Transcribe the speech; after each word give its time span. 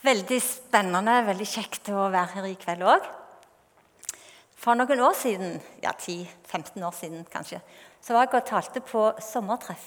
Veldig 0.00 0.38
spennende, 0.40 1.18
veldig 1.26 1.44
kjekt 1.44 1.90
å 1.92 2.06
være 2.08 2.38
her 2.38 2.46
i 2.48 2.56
kveld 2.56 2.86
òg. 2.88 3.08
For 4.60 4.76
noen 4.76 5.02
år 5.04 5.16
siden, 5.16 5.58
ja 5.84 5.92
10-15 5.92 6.86
år 6.86 6.94
siden 6.96 7.26
kanskje, 7.28 7.60
så 8.00 8.16
var 8.16 8.24
jeg 8.24 8.38
og 8.38 8.46
talte 8.48 8.80
på 8.84 9.02
sommertreff. 9.20 9.84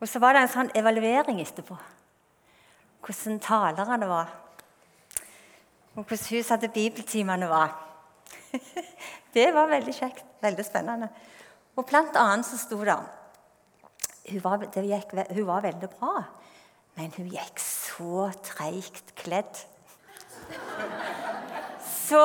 Og 0.00 0.08
så 0.08 0.20
var 0.20 0.36
det 0.36 0.44
en 0.44 0.52
sånn 0.54 0.72
evaluering 0.76 1.40
etterpå. 1.40 1.76
Hvordan 3.04 3.38
talerne 3.44 4.08
var. 4.08 4.32
Og 5.96 6.02
hvordan 6.04 6.24
hun 6.30 6.44
satte 6.44 6.72
bibeltimene 6.72 7.48
var. 7.48 7.76
Det 9.36 9.50
var 9.52 9.68
veldig 9.68 9.92
kjekt. 9.92 10.24
Veldig 10.40 10.64
spennende. 10.64 11.10
Og 11.76 11.84
blant 11.88 12.16
annet 12.16 12.48
så 12.48 12.56
sto 12.60 12.80
det 12.84 12.96
hun 14.26 14.40
var, 14.42 14.64
det 14.64 14.82
gikk, 14.88 15.12
hun 15.12 15.46
var 15.46 15.62
veldig 15.62 15.88
bra. 15.92 16.24
Men 16.96 17.12
hun 17.16 17.28
gikk 17.28 17.60
så 17.60 18.30
treigt 18.44 19.12
kledd. 19.20 19.58
Så 21.86 22.20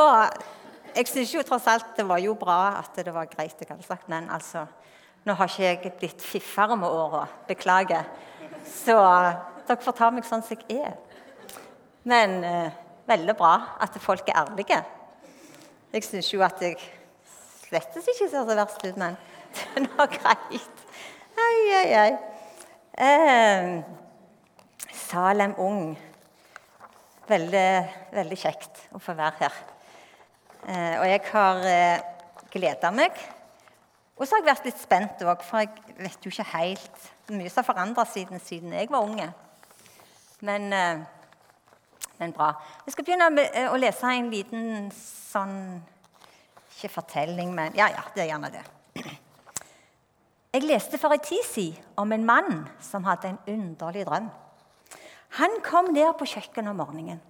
jeg 0.95 1.07
syns 1.07 1.34
jo 1.35 1.44
tross 1.47 1.67
alt 1.71 1.95
det 1.97 2.05
var 2.07 2.21
jo 2.23 2.35
bra 2.39 2.77
at 2.80 2.95
det 2.99 3.13
var 3.13 3.30
greit, 3.31 3.55
jeg 3.59 3.70
hadde 3.70 3.88
sagt, 3.88 4.09
men 4.11 4.30
altså 4.31 4.67
Nå 5.21 5.35
har 5.38 5.52
ikke 5.52 5.67
jeg 5.67 5.91
blitt 5.99 6.23
fiffere 6.25 6.73
med 6.81 6.89
åra. 6.89 7.27
Beklager. 7.45 8.07
Så 8.66 8.95
dere 9.67 9.84
får 9.84 9.94
ta 9.94 10.07
meg 10.09 10.25
sånn 10.25 10.41
som 10.41 10.57
jeg 10.57 10.80
er. 10.81 10.95
Men 12.09 12.39
eh, 12.41 12.80
veldig 13.05 13.35
bra 13.38 13.52
at 13.85 13.99
folk 14.02 14.31
er 14.31 14.39
ærlige. 14.41 14.80
Jeg 15.94 16.08
syns 16.08 16.31
jo 16.33 16.41
at 16.41 16.58
jeg 16.66 16.80
slett 17.67 18.02
ikke 18.02 18.17
ser 18.17 18.33
så 18.33 18.44
verst 18.49 18.81
ut, 18.81 18.97
men 18.97 19.13
det 19.53 19.67
er 19.75 19.85
nå 19.85 20.09
greit. 20.17 20.85
Ai, 21.38 21.59
ai, 21.77 21.88
ai. 22.02 22.11
Eh, 22.97 24.00
Salem 25.11 25.53
Ung. 25.59 25.91
Veldig, 27.27 27.67
veldig 28.15 28.38
kjekt 28.39 28.77
å 28.95 28.99
få 29.02 29.11
være 29.17 29.41
her. 29.41 29.55
Eh, 30.72 30.94
og 31.02 31.05
jeg 31.09 31.22
har 31.33 31.66
eh, 31.67 32.03
gleda 32.53 32.91
meg. 32.95 33.17
Og 34.16 34.23
så 34.23 34.38
har 34.38 34.41
jeg 34.41 34.47
vært 34.47 34.67
litt 34.69 34.80
spent 34.80 35.23
òg, 35.25 35.41
for 35.44 35.63
jeg 35.63 35.97
vet 35.97 36.23
jo 36.23 36.31
ikke 36.31 36.45
helt 36.53 37.08
mye 37.31 37.52
har 37.52 37.66
forandra 37.67 38.05
siden, 38.08 38.39
siden 38.44 38.75
jeg 38.77 38.88
var 38.91 39.03
unge. 39.03 39.25
Men, 40.47 40.67
eh, 40.77 41.02
men, 42.21 42.36
bra. 42.38 42.53
Jeg 42.86 42.95
skal 42.95 43.08
begynne 43.09 43.27
med 43.36 43.49
eh, 43.52 43.67
å 43.67 43.80
lese 43.81 44.14
en 44.16 44.30
liten 44.31 44.93
sånn 44.95 45.58
Ikke 46.71 46.93
fortelling, 47.02 47.52
men 47.58 47.75
Ja, 47.75 47.89
ja, 47.91 48.05
det 48.16 48.23
er 48.23 48.30
gjerne 48.31 48.53
det. 48.53 48.64
Jeg 50.52 50.64
leste 50.67 50.99
for 50.99 51.11
en 51.11 51.23
tid 51.23 51.43
siden 51.47 51.99
om 51.99 52.16
en 52.16 52.25
mann 52.27 52.64
som 52.83 53.03
hadde 53.08 53.33
en 53.33 53.43
underlig 53.58 54.08
drøm. 54.08 54.31
Han 55.39 55.61
kom 55.63 55.93
ned 55.95 56.11
på 56.19 56.27
kjøkkenet 56.27 56.73
om 56.73 56.81
morgenen, 56.81 57.21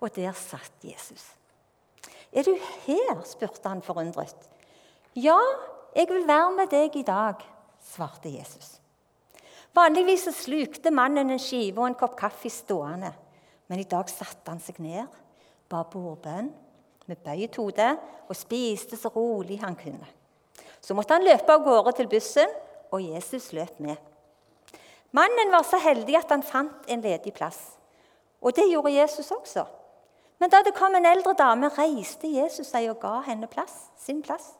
og 0.00 0.12
der 0.16 0.32
satt 0.36 0.84
Jesus. 0.84 1.32
'Er 2.32 2.42
du 2.42 2.54
her?' 2.86 3.24
spurte 3.24 3.68
han 3.68 3.82
forundret. 3.82 4.36
'Ja, 5.16 5.38
jeg 5.96 6.08
vil 6.08 6.28
være 6.28 6.52
med 6.52 6.66
deg 6.70 6.96
i 6.96 7.02
dag', 7.02 7.46
svarte 7.80 8.28
Jesus. 8.28 8.80
Vanligvis 9.74 10.28
slukte 10.32 10.90
mannen 10.90 11.30
en 11.30 11.38
skive 11.38 11.80
og 11.80 11.86
en 11.86 11.94
kopp 11.94 12.16
kaffe 12.16 12.50
stående, 12.50 13.12
men 13.68 13.78
i 13.78 13.88
dag 13.88 14.08
satte 14.08 14.50
han 14.50 14.60
seg 14.60 14.78
ned, 14.80 15.06
ba 15.68 15.82
bordbønn 15.82 16.52
med 17.06 17.16
bøyd 17.24 17.56
hode 17.56 17.88
og 18.28 18.36
spiste 18.36 18.96
så 18.96 19.08
rolig 19.08 19.60
han 19.60 19.76
kunne. 19.76 20.06
Så 20.80 20.94
måtte 20.94 21.16
han 21.16 21.24
løpe 21.24 21.52
av 21.52 21.64
gårde 21.64 21.92
til 21.98 22.08
bussen, 22.08 22.48
og 22.92 23.02
Jesus 23.02 23.52
løp 23.52 23.80
med. 23.82 23.96
Mannen 25.16 25.52
var 25.52 25.64
så 25.64 25.80
heldig 25.80 26.18
at 26.18 26.32
han 26.34 26.44
fant 26.44 26.90
en 26.92 27.02
ledig 27.04 27.32
plass. 27.36 27.58
Og 28.44 28.52
det 28.56 28.66
gjorde 28.68 28.92
Jesus 28.92 29.30
også. 29.32 29.64
Men 30.38 30.52
da 30.52 30.60
det 30.64 30.74
kom 30.76 30.94
en 30.94 31.08
eldre 31.08 31.32
dame, 31.38 31.70
reiste 31.72 32.28
Jesus 32.28 32.68
seg 32.68 32.90
og 32.92 33.00
ga 33.00 33.22
henne 33.24 33.48
plass, 33.48 33.86
sin 33.96 34.20
plass. 34.22 34.52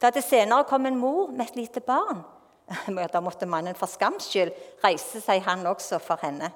Da 0.00 0.08
det 0.12 0.24
senere 0.24 0.64
kom 0.68 0.88
en 0.88 0.96
mor 0.96 1.28
med 1.32 1.50
et 1.50 1.60
lite 1.60 1.82
barn, 1.84 2.22
da 3.12 3.20
måtte 3.20 3.48
mannen 3.48 3.76
for 3.78 3.90
skams 3.90 4.30
skyld 4.30 4.54
reise 4.82 5.20
seg, 5.20 5.44
han 5.44 5.66
også, 5.68 6.00
for 6.02 6.20
henne. 6.24 6.50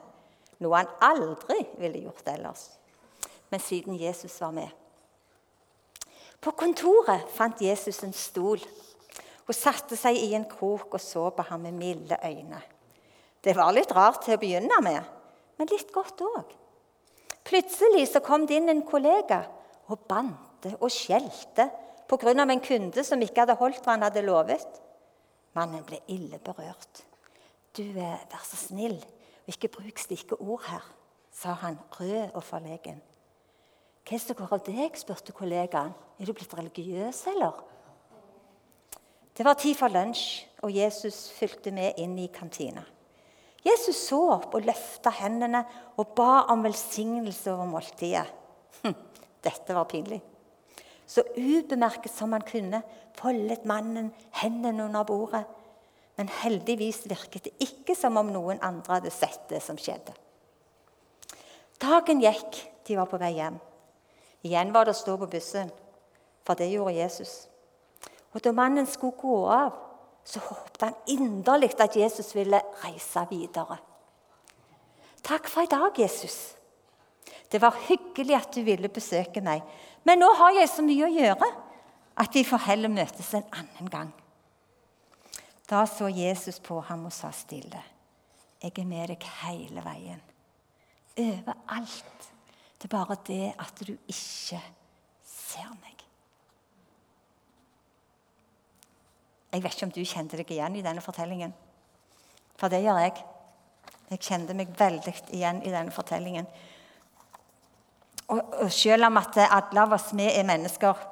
Noe 0.60 0.80
han 0.80 0.90
aldri 1.04 1.60
ville 1.80 2.06
gjort 2.06 2.28
ellers. 2.32 2.66
Men 3.50 3.60
siden 3.60 3.96
Jesus 4.00 4.40
var 4.40 4.52
med. 4.56 4.68
På 6.40 6.52
kontoret 6.56 7.28
fant 7.36 7.60
Jesus 7.60 8.00
en 8.04 8.16
stol 8.16 8.60
og 9.44 9.56
satte 9.56 9.96
seg 9.98 10.16
i 10.16 10.32
en 10.36 10.46
krok 10.48 10.94
og 10.96 11.02
så 11.02 11.28
på 11.36 11.44
ham 11.50 11.66
med 11.66 11.76
milde 11.76 12.16
øyne. 12.24 12.60
Det 13.40 13.54
var 13.56 13.72
litt 13.72 13.92
rart 13.96 14.24
til 14.24 14.36
å 14.36 14.40
begynne 14.40 14.80
med, 14.84 15.00
men 15.56 15.70
litt 15.72 15.92
godt 15.94 16.20
òg. 16.24 16.56
Plutselig 17.46 18.06
så 18.10 18.20
kom 18.24 18.44
det 18.46 18.58
inn 18.60 18.68
en 18.68 18.84
kollega 18.86 19.40
og 19.90 20.04
bante 20.08 20.74
og 20.78 20.92
skjelte 20.92 21.70
pga. 22.10 22.32
en 22.42 22.60
kunde 22.60 23.04
som 23.04 23.22
ikke 23.22 23.40
hadde 23.40 23.56
holdt 23.56 23.84
hva 23.84 23.96
han 23.96 24.02
hadde 24.02 24.22
lovet. 24.26 24.80
Mannen 25.54 25.84
ble 25.84 26.00
ille 26.08 26.38
berørt. 26.38 27.04
Du, 27.76 27.82
er 27.82 28.20
vær 28.30 28.44
så 28.44 28.56
snill, 28.56 28.98
og 28.98 29.48
ikke 29.48 29.68
bruk 29.68 29.98
slike 29.98 30.36
ord 30.40 30.62
her, 30.66 30.84
sa 31.32 31.54
han 31.54 31.78
rød 31.98 32.34
og 32.34 32.42
forlegen. 32.42 33.00
Hva 34.04 34.18
som 34.18 34.36
går 34.36 34.52
av 34.52 34.64
deg? 34.66 34.96
spurte 34.98 35.32
kollegaen. 35.32 35.94
Er 36.18 36.26
du 36.26 36.32
blitt 36.32 36.54
religiøs, 36.54 37.26
eller? 37.26 37.62
Det 39.36 39.46
var 39.46 39.54
tid 39.54 39.76
for 39.78 39.88
lunsj, 39.88 40.46
og 40.62 40.74
Jesus 40.74 41.30
fulgte 41.32 41.70
med 41.72 41.96
inn 41.96 42.18
i 42.18 42.26
kantina. 42.26 42.82
Jesus 43.66 43.98
så 44.08 44.20
opp 44.36 44.54
og 44.56 44.64
løfta 44.64 45.12
hendene 45.20 45.62
og 46.00 46.14
ba 46.16 46.46
om 46.52 46.64
velsignelse 46.64 47.52
over 47.52 47.68
måltidet. 47.68 48.24
Hm, 48.80 48.96
dette 49.44 49.76
var 49.76 49.88
pinlig. 49.90 50.20
Så 51.10 51.24
ubemerket 51.36 52.12
som 52.14 52.32
han 52.32 52.44
kunne, 52.46 52.82
foldet 53.18 53.66
mannen 53.68 54.12
hendene 54.40 54.86
under 54.86 55.04
bordet. 55.04 55.42
Men 56.16 56.30
heldigvis 56.40 57.02
virket 57.10 57.48
det 57.48 57.66
ikke 57.66 57.96
som 57.98 58.18
om 58.20 58.30
noen 58.32 58.60
andre 58.64 58.98
hadde 58.98 59.12
sett 59.12 59.48
det 59.50 59.60
som 59.64 59.78
skjedde. 59.80 60.14
Dagen 61.80 62.20
gikk, 62.20 62.58
de 62.86 62.96
var 62.98 63.08
på 63.08 63.20
vei 63.20 63.32
hjem. 63.38 63.56
Igjen 64.44 64.72
var 64.72 64.86
det 64.86 64.94
å 64.94 65.00
stå 65.00 65.16
på 65.20 65.28
bussen, 65.32 65.70
for 66.44 66.56
det 66.56 66.70
gjorde 66.70 66.96
Jesus. 66.96 67.32
Og 68.32 68.44
da 68.44 68.52
mannen 68.56 68.88
skulle 68.88 69.16
gå 69.20 69.36
av, 69.50 69.74
så 70.24 70.40
håpte 70.44 70.90
han 70.90 70.98
inderlig 71.10 71.72
at 71.80 71.96
Jesus 71.96 72.34
ville 72.34 72.60
reise 72.84 73.26
videre. 73.30 73.78
Takk 75.22 75.48
for 75.48 75.64
i 75.64 75.70
dag, 75.70 75.98
Jesus. 75.98 76.54
Det 77.52 77.60
var 77.62 77.76
hyggelig 77.88 78.36
at 78.36 78.54
du 78.54 78.62
ville 78.64 78.88
besøke 78.88 79.42
meg. 79.44 79.62
Men 80.04 80.22
nå 80.22 80.30
har 80.38 80.54
jeg 80.56 80.70
så 80.70 80.84
mye 80.86 81.06
å 81.06 81.12
gjøre 81.12 81.50
at 82.20 82.34
vi 82.34 82.44
får 82.46 82.66
heller 82.68 82.92
møtes 82.92 83.34
en 83.34 83.46
annen 83.52 83.90
gang. 83.90 84.12
Da 85.70 85.84
så 85.86 86.08
Jesus 86.10 86.58
på 86.62 86.80
ham 86.88 87.06
og 87.06 87.14
sa 87.14 87.30
stille. 87.34 87.82
Jeg 88.60 88.74
er 88.78 88.88
med 88.88 89.12
deg 89.12 89.24
hele 89.42 89.84
veien. 89.84 90.20
Overalt. 91.20 92.28
Det 92.80 92.88
er 92.88 92.92
bare 92.96 93.16
det 93.26 93.46
at 93.60 93.82
du 93.86 93.92
ikke 93.92 94.60
ser 95.26 95.70
meg. 95.80 95.99
Jeg 99.50 99.62
vet 99.64 99.74
ikke 99.74 99.88
om 99.88 99.94
du 99.94 100.02
kjente 100.06 100.38
deg 100.38 100.50
igjen 100.54 100.76
i 100.78 100.84
denne 100.84 101.02
fortellingen. 101.02 101.52
For 102.60 102.70
det 102.70 102.82
gjør 102.84 103.00
jeg. 103.02 103.16
Jeg 104.10 104.22
kjente 104.26 104.54
meg 104.58 104.74
veldig 104.78 105.14
igjen 105.34 105.62
i 105.66 105.72
denne 105.72 105.94
fortellingen. 105.94 106.46
Og, 108.30 108.40
og 108.62 108.70
selv 108.74 109.08
om 109.08 109.18
at 109.18 109.38
alle 109.46 109.82
av 109.82 109.96
oss 109.96 110.12
vi 110.14 110.28
er 110.30 110.46
mennesker, 110.46 111.06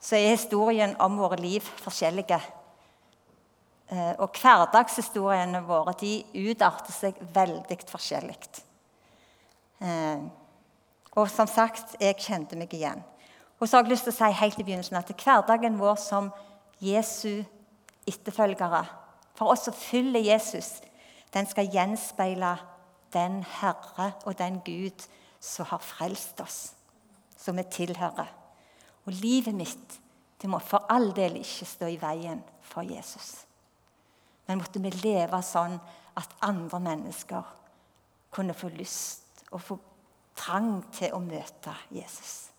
så 0.00 0.16
er 0.16 0.36
historien 0.36 0.94
om 1.02 1.18
våre 1.18 1.36
liv 1.40 1.64
forskjellige. 1.82 2.38
Eh, 3.86 4.12
og 4.22 4.32
hverdagshistoriene 4.40 5.60
våre 5.66 5.94
de 6.00 6.14
utarter 6.48 6.94
seg 6.94 7.20
veldig 7.34 7.78
forskjellig. 7.90 8.38
Eh, 9.84 10.24
og 11.16 11.28
som 11.32 11.48
sagt, 11.48 11.96
jeg 12.00 12.18
kjente 12.20 12.58
meg 12.58 12.72
igjen. 12.76 13.02
Og 13.60 13.68
så 13.68 13.78
har 13.78 13.86
jeg 13.86 13.94
lyst 13.94 14.08
til 14.08 14.12
å 14.12 14.18
si 14.18 14.32
helt 14.40 14.58
i 14.60 14.66
begynnelsen 14.66 14.98
at 15.00 15.12
hverdagen 15.16 15.78
vår 15.80 15.96
som 16.00 16.28
Jesu 16.80 17.44
etterfølgere, 18.06 18.84
for 19.36 19.52
oss 19.52 19.66
som 19.66 19.74
følger 19.76 20.32
Jesus, 20.32 20.80
den 21.34 21.46
skal 21.46 21.70
gjenspeile 21.72 22.56
den 23.12 23.42
Herre 23.60 24.12
og 24.24 24.38
den 24.38 24.60
Gud 24.64 25.06
som 25.40 25.66
har 25.70 25.82
frelst 25.84 26.40
oss, 26.40 26.58
som 27.36 27.56
vi 27.56 27.64
tilhører. 27.70 28.28
Og 29.06 29.12
livet 29.12 29.54
mitt 29.54 30.00
det 30.42 30.50
må 30.52 30.58
for 30.60 30.84
all 30.92 31.14
del 31.16 31.38
ikke 31.40 31.68
stå 31.68 31.88
i 31.88 32.00
veien 32.00 32.42
for 32.60 32.84
Jesus. 32.84 33.46
Men 34.46 34.60
måtte 34.60 34.82
vi 34.82 34.92
leve 35.00 35.40
sånn 35.42 35.78
at 36.16 36.34
andre 36.44 36.80
mennesker 36.80 37.54
kunne 38.30 38.54
få 38.54 38.68
lyst 38.74 39.46
og 39.50 39.62
få 39.64 39.78
trang 40.36 40.82
til 40.92 41.14
å 41.16 41.22
møte 41.24 41.72
Jesus. 41.94 42.50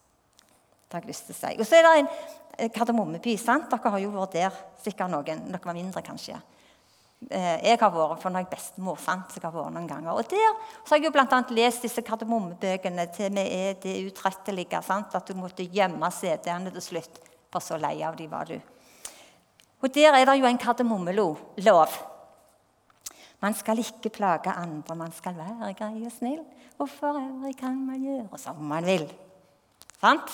Det 0.88 0.98
har 0.98 1.06
jeg 1.06 1.12
lyst 1.12 1.28
til 1.28 1.36
å 1.36 1.40
si. 1.40 1.54
Og 1.60 1.68
så 1.68 1.78
er 1.78 1.86
det 1.86 1.94
en 2.00 2.10
Kardemommeby. 2.58 3.38
sant? 3.38 3.70
Dere 3.70 3.92
har 3.94 4.02
jo 4.02 4.14
vært 4.14 4.38
der, 4.38 4.62
sikkert 4.82 5.12
noen. 5.14 5.44
Dere 5.52 5.64
var 5.64 5.78
mindre, 5.78 6.02
kanskje. 6.02 6.40
Eh, 7.30 7.64
jeg 7.66 7.80
har 7.82 7.92
vært, 7.92 8.20
for 8.22 8.30
når 8.30 8.44
jeg 8.44 8.50
bestemor, 8.52 8.98
sant, 9.02 9.34
jeg 9.34 9.42
har 9.42 9.54
vært 9.54 9.74
noen 9.74 9.88
ganger. 9.90 10.14
Og 10.14 10.30
der 10.30 10.52
så 10.84 10.94
har 10.94 11.02
jeg 11.02 11.10
jo 11.10 11.22
annet 11.22 11.54
lest 11.58 11.86
disse 11.86 12.02
kardemommebøkene 12.06 13.08
til 13.14 13.32
vi 13.34 13.46
er 13.46 13.78
det 13.82 13.96
utrettelige. 14.10 14.82
Sant? 14.86 15.16
At 15.16 15.28
du 15.28 15.38
måtte 15.38 15.66
gjemme 15.66 16.12
CD-ene 16.12 16.74
til 16.74 16.82
slutt, 16.82 17.22
for 17.52 17.64
så 17.64 17.78
lei 17.82 18.02
av 18.06 18.18
de 18.18 18.28
var 18.30 18.50
du. 18.50 18.60
Og 19.82 19.94
der 19.94 20.14
er 20.14 20.26
det 20.26 20.38
jo 20.40 20.50
en 20.50 20.58
kardemommelov. 20.62 21.38
Man 23.42 23.54
skal 23.54 23.78
ikke 23.78 24.10
plage 24.10 24.50
andre, 24.50 24.96
man 24.98 25.12
skal 25.14 25.38
være 25.38 25.74
grei 25.78 26.06
og 26.06 26.14
snill. 26.14 26.42
Og 26.78 26.90
for 26.90 27.18
øvrig 27.18 27.56
kan 27.58 27.78
man 27.86 28.02
gjøre 28.02 28.40
som 28.42 28.62
man 28.66 28.86
vil. 28.86 29.06
Sant? 30.02 30.30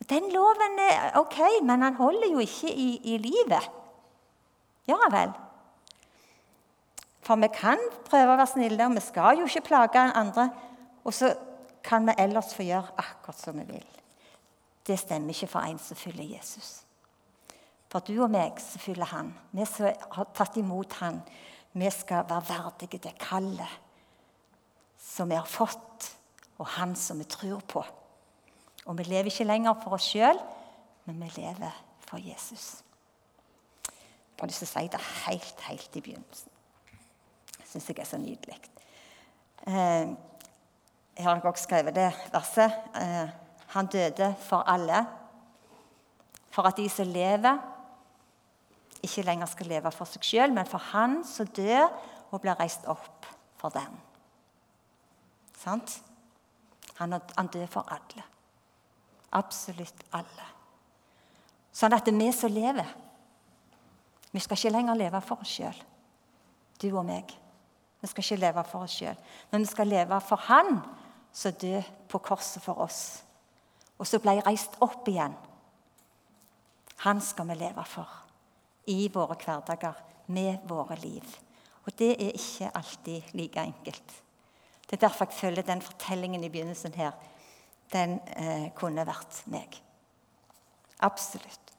Og 0.00 0.10
Den 0.10 0.32
loven 0.32 0.80
er 0.80 1.18
ok, 1.20 1.38
men 1.62 1.82
han 1.82 1.94
holder 1.94 2.32
jo 2.32 2.38
ikke 2.38 2.72
i, 2.72 2.90
i 3.14 3.18
livet. 3.18 3.70
Ja 4.88 4.98
vel. 5.12 5.32
For 7.22 7.36
vi 7.36 7.50
kan 7.54 7.78
prøve 8.08 8.32
å 8.32 8.38
være 8.40 8.48
snille, 8.50 8.86
og 8.86 8.96
vi 8.96 9.04
skal 9.04 9.38
jo 9.38 9.46
ikke 9.46 9.68
plage 9.68 10.02
andre. 10.18 10.48
Og 11.04 11.14
så 11.14 11.34
kan 11.84 12.06
vi 12.08 12.16
ellers 12.18 12.54
få 12.56 12.64
gjøre 12.66 12.96
akkurat 12.96 13.38
som 13.38 13.60
vi 13.60 13.66
vil. 13.68 13.86
Det 14.86 14.98
stemmer 14.98 15.34
ikke 15.34 15.50
for 15.52 15.68
en 15.68 15.78
som 15.78 15.96
følger 15.96 16.32
Jesus. 16.36 16.80
For 17.90 18.02
du 18.06 18.14
og 18.22 18.30
meg 18.32 18.58
som 18.62 18.82
følger 18.82 19.12
han, 19.12 19.32
vi 19.52 19.66
som 19.68 19.86
har 20.16 20.32
tatt 20.34 20.56
imot 20.60 20.96
han, 21.02 21.20
vi 21.72 21.90
skal 21.94 22.26
være 22.26 22.48
verdige 22.48 22.98
det 23.02 23.14
kallet 23.20 23.78
som 25.00 25.30
vi 25.30 25.38
har 25.38 25.48
fått, 25.48 26.10
og 26.58 26.66
han 26.76 26.94
som 26.98 27.18
vi 27.18 27.26
tror 27.30 27.62
på. 27.66 27.82
Og 28.86 28.98
vi 28.98 29.02
lever 29.02 29.30
ikke 29.30 29.44
lenger 29.44 29.76
for 29.82 29.96
oss 29.96 30.08
sjøl, 30.12 30.38
men 31.04 31.20
vi 31.20 31.32
lever 31.36 31.82
for 32.06 32.22
Jesus. 32.22 32.82
Jeg 33.84 34.40
har 34.40 34.48
lyst 34.48 34.62
til 34.64 34.70
å 34.70 34.72
si 34.72 34.88
det 34.88 35.00
helt, 35.26 35.62
helt 35.68 35.96
i 35.96 36.00
begynnelsen 36.00 36.52
Det 37.58 37.66
syns 37.68 37.88
jeg 37.90 37.98
er 38.00 38.08
så 38.08 38.18
nydelig. 38.18 38.56
Eh, 39.68 40.12
jeg 41.16 41.26
har 41.26 41.44
også 41.44 41.66
skrevet 41.66 41.94
det 41.94 42.08
verset. 42.32 42.72
Eh, 42.96 43.28
han 43.74 43.86
døde 43.86 44.34
for 44.40 44.64
alle, 44.66 45.04
for 46.50 46.66
at 46.66 46.76
de 46.80 46.88
som 46.88 47.06
lever, 47.06 47.60
ikke 49.02 49.22
lenger 49.22 49.46
skal 49.46 49.70
leve 49.70 49.92
for 49.92 50.08
seg 50.08 50.24
sjøl, 50.24 50.56
men 50.56 50.66
for 50.68 50.82
han 50.90 51.20
som 51.24 51.46
dør 51.56 51.86
og 52.30 52.40
blir 52.40 52.58
reist 52.58 52.88
opp 52.90 53.28
for 53.60 53.72
dem. 53.76 53.94
Sant? 55.60 56.00
Han, 56.98 57.20
han 57.36 57.52
døde 57.52 57.68
for 57.68 57.86
alle. 57.92 58.24
Absolutt 59.36 60.04
alle. 60.16 60.46
Sånn 61.72 61.94
at 61.94 62.06
det 62.06 62.14
er 62.14 62.18
vi 62.18 62.30
som 62.34 62.50
lever 62.50 62.96
Vi 64.30 64.40
skal 64.42 64.58
ikke 64.58 64.72
lenger 64.74 64.98
leve 64.98 65.20
for 65.26 65.42
oss 65.42 65.52
sjøl, 65.58 65.78
du 66.78 66.86
og 66.92 67.02
meg. 67.06 67.32
Vi 68.00 68.08
skal 68.08 68.24
ikke 68.24 68.40
leve 68.44 68.64
for 68.70 68.86
oss 68.86 68.94
sjøl, 69.00 69.18
men 69.50 69.64
vi 69.64 69.70
skal 69.70 69.90
leve 69.90 70.20
for 70.22 70.46
Han 70.46 70.78
som 71.32 71.54
døde 71.58 71.82
på 72.08 72.18
korset 72.18 72.62
for 72.62 72.78
oss, 72.82 73.22
og 73.98 74.06
som 74.06 74.22
ble 74.22 74.36
reist 74.46 74.78
opp 74.82 75.08
igjen. 75.10 75.34
Han 77.04 77.20
skal 77.24 77.48
vi 77.50 77.58
leve 77.58 77.84
for 77.88 78.08
i 78.90 79.08
våre 79.12 79.36
hverdager, 79.38 79.94
med 80.30 80.62
våre 80.70 80.94
liv. 81.02 81.26
Og 81.86 81.94
det 81.98 82.12
er 82.12 82.36
ikke 82.38 82.70
alltid 82.78 83.32
like 83.34 83.60
enkelt. 83.60 84.12
Det 84.86 84.94
er 84.94 85.08
derfor 85.08 85.26
jeg 85.26 85.38
føler 85.40 85.66
den 85.66 85.82
fortellingen 85.82 86.44
i 86.44 86.48
begynnelsen 86.48 86.94
her 86.94 87.16
den 87.92 88.18
eh, 88.36 88.70
kunne 88.76 89.06
vært 89.06 89.42
meg. 89.50 89.80
Absolutt. 91.00 91.74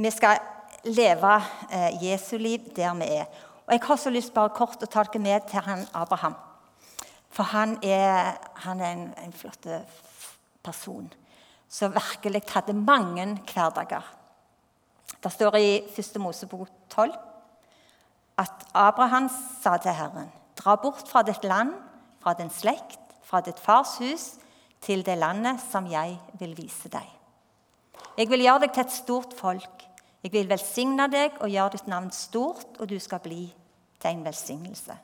Vi 0.00 0.10
skal 0.10 0.40
leve 0.84 1.34
eh, 1.70 2.04
Jesu 2.04 2.36
liv 2.38 2.70
der 2.76 2.94
vi 3.00 3.08
er. 3.20 3.26
Og 3.66 3.72
Jeg 3.72 3.82
har 3.86 3.96
så 3.96 4.10
lyst 4.10 4.34
bare 4.34 4.54
kort 4.56 4.82
å 4.82 4.88
ta 4.90 5.04
dere 5.04 5.22
med 5.22 5.48
til 5.50 5.62
han 5.66 5.86
Abraham. 5.94 6.34
For 7.30 7.46
han 7.52 7.76
er, 7.82 8.36
han 8.64 8.80
er 8.80 8.92
en, 8.96 9.10
en 9.22 9.32
flott 9.32 9.68
person 10.64 11.06
som 11.70 11.94
virkelig 11.94 12.42
hadde 12.50 12.74
mange 12.74 13.26
hverdager. 13.52 14.02
Det 15.22 15.32
står 15.32 15.56
i 15.56 15.70
1. 15.86 16.18
Mosebok 16.18 16.68
12 16.90 17.14
at 18.40 18.66
Abraham 18.74 19.28
sa 19.62 19.76
til 19.76 19.94
Herren.: 19.94 20.32
Dra 20.56 20.74
bort 20.76 21.08
fra 21.08 21.22
ditt 21.22 21.44
land, 21.44 21.74
fra 22.22 22.34
din 22.34 22.50
slekt, 22.50 23.00
fra 23.30 23.40
ditt 23.46 23.60
fars 23.62 23.96
hus, 24.02 24.32
til 24.82 25.04
det 25.06 25.18
landet 25.20 25.60
som 25.70 25.86
jeg 25.86 26.16
vil 26.40 26.56
vise 26.56 26.88
deg. 26.90 27.06
Jeg 28.16 28.28
vil 28.30 28.42
gjøre 28.42 28.64
deg 28.64 28.72
til 28.74 28.86
et 28.86 28.94
stort 28.94 29.36
folk. 29.38 29.84
Jeg 30.24 30.32
vil 30.32 30.48
velsigne 30.48 31.06
deg 31.12 31.36
og 31.40 31.52
gjøre 31.52 31.76
ditt 31.76 31.88
navn 31.88 32.10
stort, 32.12 32.80
og 32.80 32.88
du 32.88 32.98
skal 33.00 33.22
bli 33.24 33.44
til 34.00 34.10
en 34.10 34.24
velsignelse. 34.24 34.96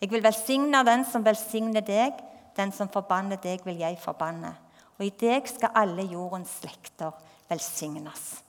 Jeg 0.00 0.10
vil 0.10 0.22
velsigne 0.22 0.82
den 0.84 1.06
som 1.08 1.24
velsigner 1.24 1.86
deg, 1.86 2.18
den 2.56 2.72
som 2.72 2.90
forbanner 2.92 3.40
deg, 3.42 3.64
vil 3.64 3.78
jeg 3.80 3.98
forbanne. 4.02 4.52
Og 4.98 5.06
i 5.06 5.14
deg 5.20 5.48
skal 5.48 5.74
alle 5.76 6.04
jordens 6.08 6.58
slekter 6.60 7.14
velsignes. 7.48 8.42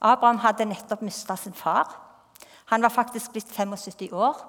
Abraham 0.00 0.40
hadde 0.44 0.66
nettopp 0.68 1.02
mista 1.04 1.36
sin 1.36 1.56
far. 1.56 1.88
Han 2.72 2.82
var 2.82 2.92
faktisk 2.92 3.32
blitt 3.32 3.52
75 3.52 4.12
år. 4.12 4.40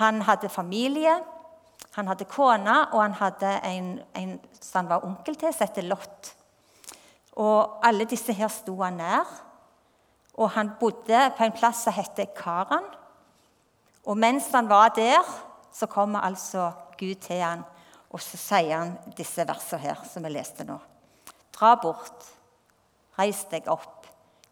Han 0.00 0.22
hadde 0.24 0.48
familie, 0.48 1.18
han 1.92 2.08
hadde 2.08 2.28
kone, 2.30 2.76
og 2.92 3.02
han 3.02 3.16
hadde 3.18 3.50
en, 3.68 3.88
en 4.16 4.36
som 4.60 4.82
han 4.82 4.90
var 4.94 5.04
onkel 5.06 5.36
til, 5.36 5.52
som 5.52 5.68
het 5.68 5.84
Lot. 5.84 6.32
Og 7.40 7.84
alle 7.84 8.06
disse 8.08 8.32
her 8.36 8.48
sto 8.52 8.76
han 8.82 9.00
nær. 9.00 9.28
Og 10.40 10.50
han 10.54 10.72
bodde 10.80 11.26
på 11.36 11.44
en 11.44 11.52
plass 11.52 11.84
som 11.84 11.92
het 11.96 12.20
Karan. 12.36 12.86
Og 14.08 14.16
mens 14.18 14.48
han 14.52 14.68
var 14.68 14.94
der, 14.96 15.20
så 15.72 15.86
kommer 15.86 16.20
altså 16.20 16.70
Gud 16.98 17.14
til 17.14 17.40
han, 17.40 17.62
og 18.10 18.20
så 18.20 18.36
sier 18.36 18.76
han 18.76 18.96
disse 19.16 19.44
versene 19.48 19.80
her, 19.80 20.00
som 20.08 20.24
vi 20.24 20.32
leste 20.32 20.66
nå. 20.68 20.76
Dra 21.52 21.74
bort, 21.80 22.26
reis 23.18 23.44
deg 23.50 23.68
opp, 23.72 24.08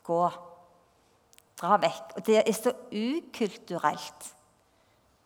gå. 0.06 0.22
Dra 1.60 1.76
vekk. 1.80 2.14
Og 2.16 2.26
det 2.26 2.38
er 2.40 2.56
så 2.56 2.72
ukulturelt 2.88 4.30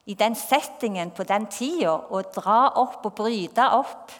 i 0.04 0.14
den 0.14 0.34
settingen 0.34 1.10
på 1.10 1.24
den 1.24 1.46
tida 1.46 1.94
å 1.96 2.20
dra 2.34 2.58
opp 2.80 3.06
og 3.06 3.14
bryte 3.16 3.64
opp. 3.72 4.12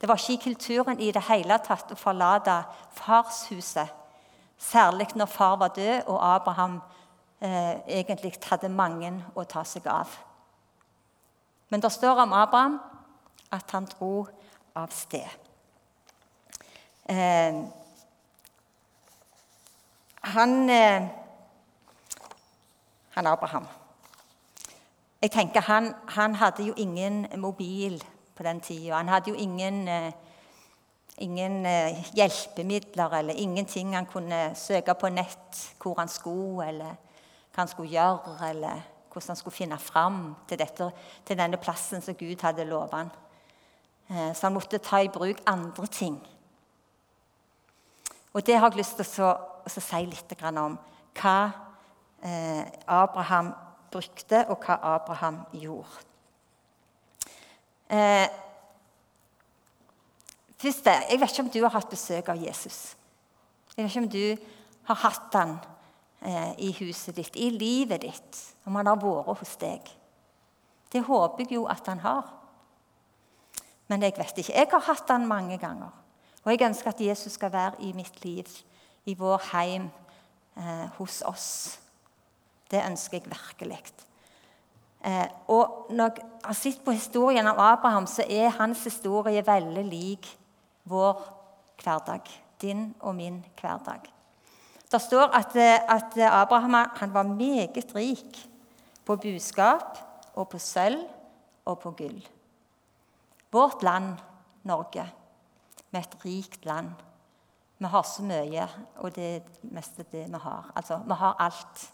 Det 0.00 0.08
var 0.08 0.20
ikke 0.20 0.34
i 0.34 0.42
kulturen 0.44 1.00
i 1.00 1.12
det 1.12 1.22
hele 1.30 1.56
tatt 1.64 1.92
å 1.92 1.96
forlate 1.96 2.58
farshuset, 2.98 3.88
særlig 4.58 5.08
når 5.16 5.30
far 5.32 5.56
var 5.60 5.72
død 5.76 6.10
og 6.12 6.20
Abraham 6.20 6.76
eh, 7.40 7.80
egentlig 8.00 8.34
hadde 8.44 8.68
mange 8.68 9.14
å 9.34 9.44
ta 9.48 9.64
seg 9.64 9.88
av. 9.88 10.12
Men 11.68 11.80
det 11.80 11.92
står 11.92 12.20
om 12.26 12.36
Abraham 12.36 12.76
at 13.52 13.72
han 13.72 13.88
dro 13.88 14.26
av 14.76 14.92
sted. 14.92 15.28
Eh, 17.08 17.64
han, 20.36 20.70
eh, 20.70 21.08
han 23.16 23.26
Abraham 23.26 23.66
Jeg 25.22 25.30
tenker 25.32 25.60
han, 25.64 25.94
han, 26.08 26.34
hadde 26.34 26.66
jo 26.66 26.74
ingen 26.76 27.26
mobil 27.40 28.04
på 28.36 28.42
den 28.42 28.60
tida. 28.60 28.98
Han 28.98 29.08
hadde 29.08 29.30
jo 29.30 29.34
ingen, 29.34 29.88
eh, 29.88 30.12
ingen 31.18 31.66
eh, 31.66 32.04
hjelpemidler 32.14 33.18
eller 33.18 33.34
ingenting 33.34 33.94
han 33.94 34.06
kunne 34.06 34.54
søke 34.54 34.94
på 34.94 35.08
nett 35.08 35.62
hvor 35.80 35.94
han 35.98 36.08
skulle. 36.08 36.68
eller 36.68 36.96
hva 37.54 37.62
han 37.62 37.68
skulle 37.68 37.88
gjøre, 37.88 38.50
eller 38.50 38.82
hvordan 39.12 39.28
han 39.28 39.36
skulle 39.36 39.56
finne 39.56 39.78
fram 39.78 40.36
til, 40.48 40.58
dette, 40.58 40.90
til 41.24 41.38
denne 41.38 41.56
plassen 41.56 42.02
som 42.02 42.14
Gud 42.14 42.42
hadde 42.42 42.68
lovet 42.68 42.92
han. 42.92 43.10
Eh, 44.10 44.34
så 44.34 44.46
han 44.46 44.52
måtte 44.52 44.78
ta 44.78 45.00
i 45.00 45.08
bruk 45.08 45.40
andre 45.46 45.86
ting. 45.86 46.20
Og 48.34 48.46
det 48.46 48.58
har 48.58 48.68
jeg 48.68 48.84
lyst 48.84 49.00
til 49.00 49.24
å, 49.24 49.32
å 49.64 49.68
si 49.72 50.04
litt 50.04 50.42
om. 50.52 50.76
Hva 51.16 51.38
Abraham 52.86 53.54
brukte, 53.90 54.44
og 54.48 54.64
hva 54.64 54.78
Abraham 54.94 55.40
gjorde. 55.52 56.04
Eh, 57.90 58.28
Første, 60.56 60.90
Jeg 60.90 61.20
vet 61.20 61.30
ikke 61.30 61.42
om 61.42 61.50
du 61.50 61.62
har 61.62 61.70
hatt 61.70 61.90
besøk 61.90 62.28
av 62.28 62.36
Jesus. 62.40 62.96
Jeg 63.76 63.84
vet 63.84 63.90
ikke 63.90 64.04
om 64.04 64.08
du 64.08 64.36
har 64.88 64.94
hatt 64.94 65.34
han 65.36 65.58
Eh, 66.26 66.52
i 66.58 66.72
huset 66.80 67.16
ditt, 67.16 67.36
i 67.36 67.50
livet 67.54 68.00
ditt, 68.02 68.38
om 68.66 68.74
han 68.74 68.88
har 68.88 68.98
vært 68.98 69.36
hos 69.38 69.52
deg. 69.60 69.90
Det 70.90 71.04
håper 71.04 71.44
jeg 71.44 71.58
jo 71.58 71.66
at 71.70 71.86
han 71.86 72.00
har. 72.02 72.32
Men 73.86 74.02
jeg 74.02 74.16
vet 74.16 74.40
ikke. 74.40 74.54
Jeg 74.54 74.70
har 74.72 74.84
hatt 74.88 75.12
han 75.12 75.28
mange 75.28 75.58
ganger. 75.62 75.92
Og 76.42 76.50
jeg 76.50 76.66
ønsker 76.66 76.90
at 76.90 77.02
Jesus 77.02 77.36
skal 77.36 77.52
være 77.52 77.82
i 77.84 77.92
mitt 77.94 78.24
liv, 78.24 78.48
i 79.06 79.14
vår 79.14 79.42
heim, 79.52 79.90
eh, 80.56 80.88
hos 80.98 81.22
oss. 81.22 81.78
Det 82.70 82.82
ønsker 82.82 83.20
jeg 83.20 83.30
virkelig. 83.30 83.78
Eh, 85.06 85.28
og 85.52 85.86
når 85.90 86.16
jeg 86.16 86.26
har 86.44 86.58
sett 86.58 86.82
på 86.84 86.94
historien 86.96 87.46
av 87.46 87.60
Abraham, 87.62 88.06
så 88.10 88.26
er 88.28 88.54
hans 88.58 88.84
historie 88.84 89.44
veldig 89.46 89.84
lik 89.86 90.28
vår 90.84 91.22
hverdag. 91.82 92.26
Din 92.60 92.94
og 93.00 93.14
min 93.14 93.42
hverdag. 93.60 94.06
Det 94.90 95.00
står 95.02 95.34
at, 95.34 95.56
at 95.56 96.14
Abraham 96.30 96.76
var 97.12 97.22
meget 97.28 97.94
rik 97.94 98.38
på 99.04 99.16
buskap 99.16 99.98
og 100.34 100.48
på 100.48 100.58
sølv 100.58 101.02
og 101.66 101.78
på 101.82 101.90
gull. 101.98 102.20
Vårt 103.52 103.82
land, 103.82 104.14
Norge, 104.62 105.04
vi 105.90 105.98
er 105.98 106.06
et 106.06 106.24
rikt 106.24 106.64
land. 106.64 106.90
Vi 107.78 107.90
har 107.92 108.02
så 108.02 108.24
mye, 108.24 108.66
og 108.96 109.14
det 109.14 109.26
er 109.36 109.68
meste 109.74 110.06
det 110.12 110.24
vi 110.32 110.40
har. 110.42 110.70
Altså, 110.76 110.98
vi 111.04 111.18
har 111.20 111.36
alt. 111.40 111.84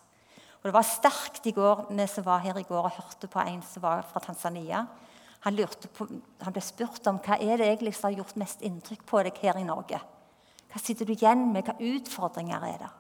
Og 0.63 0.69
Det 0.69 0.75
var 0.75 0.87
sterkt 0.87 1.47
i 1.47 1.53
går, 1.53 1.87
vi 1.91 2.07
som 2.07 2.25
var 2.25 2.39
her 2.39 2.59
i 2.59 2.63
går 2.63 2.85
og 2.85 2.95
hørte 2.95 3.27
på 3.27 3.41
en 3.43 3.63
som 3.67 3.83
var 3.83 4.05
fra 4.07 4.21
Tanzania. 4.21 4.87
Han, 5.43 5.59
på, 5.95 6.07
han 6.41 6.55
ble 6.55 6.63
spurt 6.63 7.07
om 7.11 7.19
hva 7.19 7.35
er 7.43 7.59
det 7.59 7.67
egentlig 7.67 7.97
som 7.97 8.07
har 8.07 8.21
gjort 8.21 8.37
mest 8.39 8.63
inntrykk 8.63 9.03
på 9.07 9.23
deg 9.27 9.41
her 9.43 9.59
i 9.59 9.67
Norge. 9.67 9.99
Hva 10.71 10.81
sitter 10.81 11.09
du 11.09 11.17
igjen 11.17 11.49
med? 11.53 11.67
Hva 11.67 11.75
utfordringer 11.83 12.63
er 12.69 12.79
det? 12.85 12.93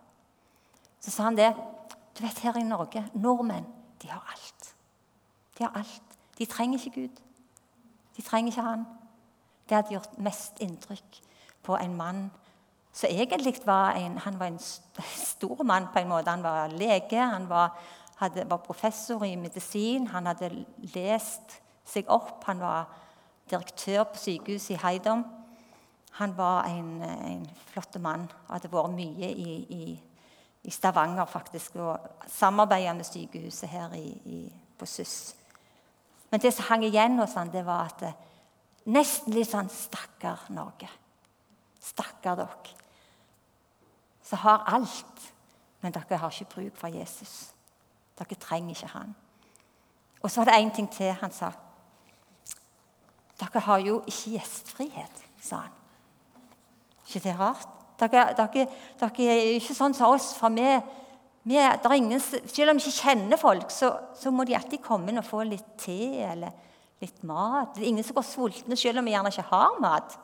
Så 1.01 1.15
sa 1.15 1.29
han 1.29 1.39
det. 1.39 1.53
Du 2.19 2.25
vet, 2.27 2.43
her 2.43 2.59
i 2.59 2.67
Norge, 2.67 3.05
nordmenn, 3.15 3.69
de 4.03 4.11
har 4.11 4.27
alt. 4.35 4.75
De 5.57 5.65
har 5.65 5.79
alt. 5.79 6.19
De 6.39 6.47
trenger 6.51 6.83
ikke 6.83 7.01
Gud. 7.01 7.23
De 8.17 8.23
trenger 8.27 8.51
ikke 8.51 8.67
han. 8.67 8.85
Det 9.69 9.79
hadde 9.79 9.95
gjort 9.95 10.19
mest 10.19 10.59
inntrykk 10.61 11.23
på 11.63 11.79
en 11.79 11.95
mann 11.97 12.25
som 12.93 13.11
egentlig 13.11 13.55
var 13.65 13.97
en, 13.97 14.19
han 14.19 14.39
var 14.39 14.47
en 14.47 14.59
stor 15.17 15.63
mann 15.65 15.89
på 15.93 15.99
en 15.99 16.09
måte. 16.09 16.31
Han 16.31 16.43
var 16.43 16.69
lege, 16.69 17.19
han 17.21 17.49
var, 17.49 17.79
hadde, 18.17 18.45
var 18.51 18.57
professor 18.57 19.25
i 19.25 19.37
medisin, 19.37 20.07
han 20.07 20.27
hadde 20.27 20.51
lest 20.95 21.61
seg 21.89 22.09
opp. 22.13 22.45
Han 22.45 22.61
var 22.61 22.91
direktør 23.51 24.05
på 24.05 24.21
sykehuset 24.21 24.77
i 24.77 24.81
Heidom. 24.83 25.25
Han 26.21 26.37
var 26.37 26.69
en, 26.69 27.03
en 27.03 27.47
flott 27.73 27.97
mann 28.01 28.27
og 28.29 28.57
hadde 28.59 28.73
vært 28.73 28.93
mye 28.93 29.31
i, 29.31 29.55
i, 29.73 29.85
i 30.63 30.71
Stavanger 30.71 31.25
faktisk, 31.25 31.81
og 31.81 32.27
samarbeida 32.29 32.93
med 32.93 33.09
sykehuset 33.09 33.73
her 33.73 33.97
i, 33.97 34.45
på 34.79 34.87
SUS. 34.87 35.35
Men 36.31 36.41
det 36.41 36.53
som 36.53 36.69
hang 36.69 36.85
igjen 36.85 37.17
hos 37.21 37.35
han, 37.41 37.53
det 37.53 37.65
var 37.67 37.89
at 37.89 38.05
Nesten 38.83 39.31
litt 39.37 39.47
sånn 39.47 39.69
Stakkar 39.71 40.49
Norge. 40.51 40.89
Stakkar 41.79 42.41
dere. 42.41 42.82
Som 44.33 44.39
har 44.39 44.63
alt, 44.65 45.33
men 45.85 45.93
dere 45.93 46.17
har 46.17 46.31
ikke 46.33 46.55
bruk 46.55 46.77
for 46.81 46.89
Jesus. 46.89 47.51
Dere 48.17 48.39
trenger 48.41 48.73
ikke 48.73 48.89
han. 48.95 49.11
Og 50.23 50.31
så 50.31 50.41
var 50.41 50.49
det 50.49 50.55
én 50.63 50.71
ting 50.73 50.89
til 50.89 51.13
han 51.13 51.35
sa. 51.37 51.51
Dere 53.41 53.61
har 53.61 53.83
jo 53.85 53.99
ikke 54.07 54.39
gjestfrihet, 54.39 55.21
sa 55.37 55.67
han. 55.67 55.77
ikke 57.07 57.29
det 57.29 57.37
rart? 57.37 57.69
Dere, 58.01 58.25
dere, 58.39 58.67
dere 59.01 59.29
er 59.29 59.53
ikke 59.59 59.77
sånn 59.77 59.93
som 59.93 60.17
oss. 60.17 60.33
for 60.39 60.49
vi, 60.49 60.81
vi 61.45 61.61
ingen, 61.97 62.21
Selv 62.21 62.71
om 62.71 62.81
vi 62.81 62.89
ikke 62.89 63.03
kjenner 63.03 63.37
folk, 63.37 63.71
så, 63.71 63.93
så 64.17 64.31
må 64.31 64.49
de 64.49 64.57
alltid 64.57 64.81
komme 64.81 65.13
inn 65.13 65.21
og 65.21 65.29
få 65.29 65.45
litt 65.45 65.77
te 65.77 66.25
eller 66.25 66.57
litt 67.05 67.21
mat. 67.23 67.75
Det 67.75 67.85
er 67.85 67.93
ingen 67.93 68.05
som 68.05 68.17
går 68.17 68.31
sultne 68.33 68.81
selv 68.81 68.99
om 68.99 69.05
vi 69.05 69.13
gjerne 69.13 69.29
ikke 69.29 69.51
har 69.53 69.81
mat. 69.81 70.17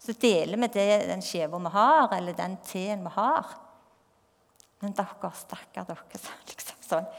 Så 0.00 0.14
deler 0.16 0.56
vi 0.56 0.68
det, 0.72 0.88
den 1.10 1.22
skiva 1.24 1.58
vi 1.60 1.72
har, 1.74 2.14
eller 2.16 2.36
den 2.36 2.56
teen 2.64 3.02
vi 3.04 3.12
har. 3.14 3.50
Men 4.80 4.96
dere, 4.96 5.32
stakkar 5.36 5.88
dere, 5.88 6.22
liksom 6.48 6.86
sånn 6.86 7.10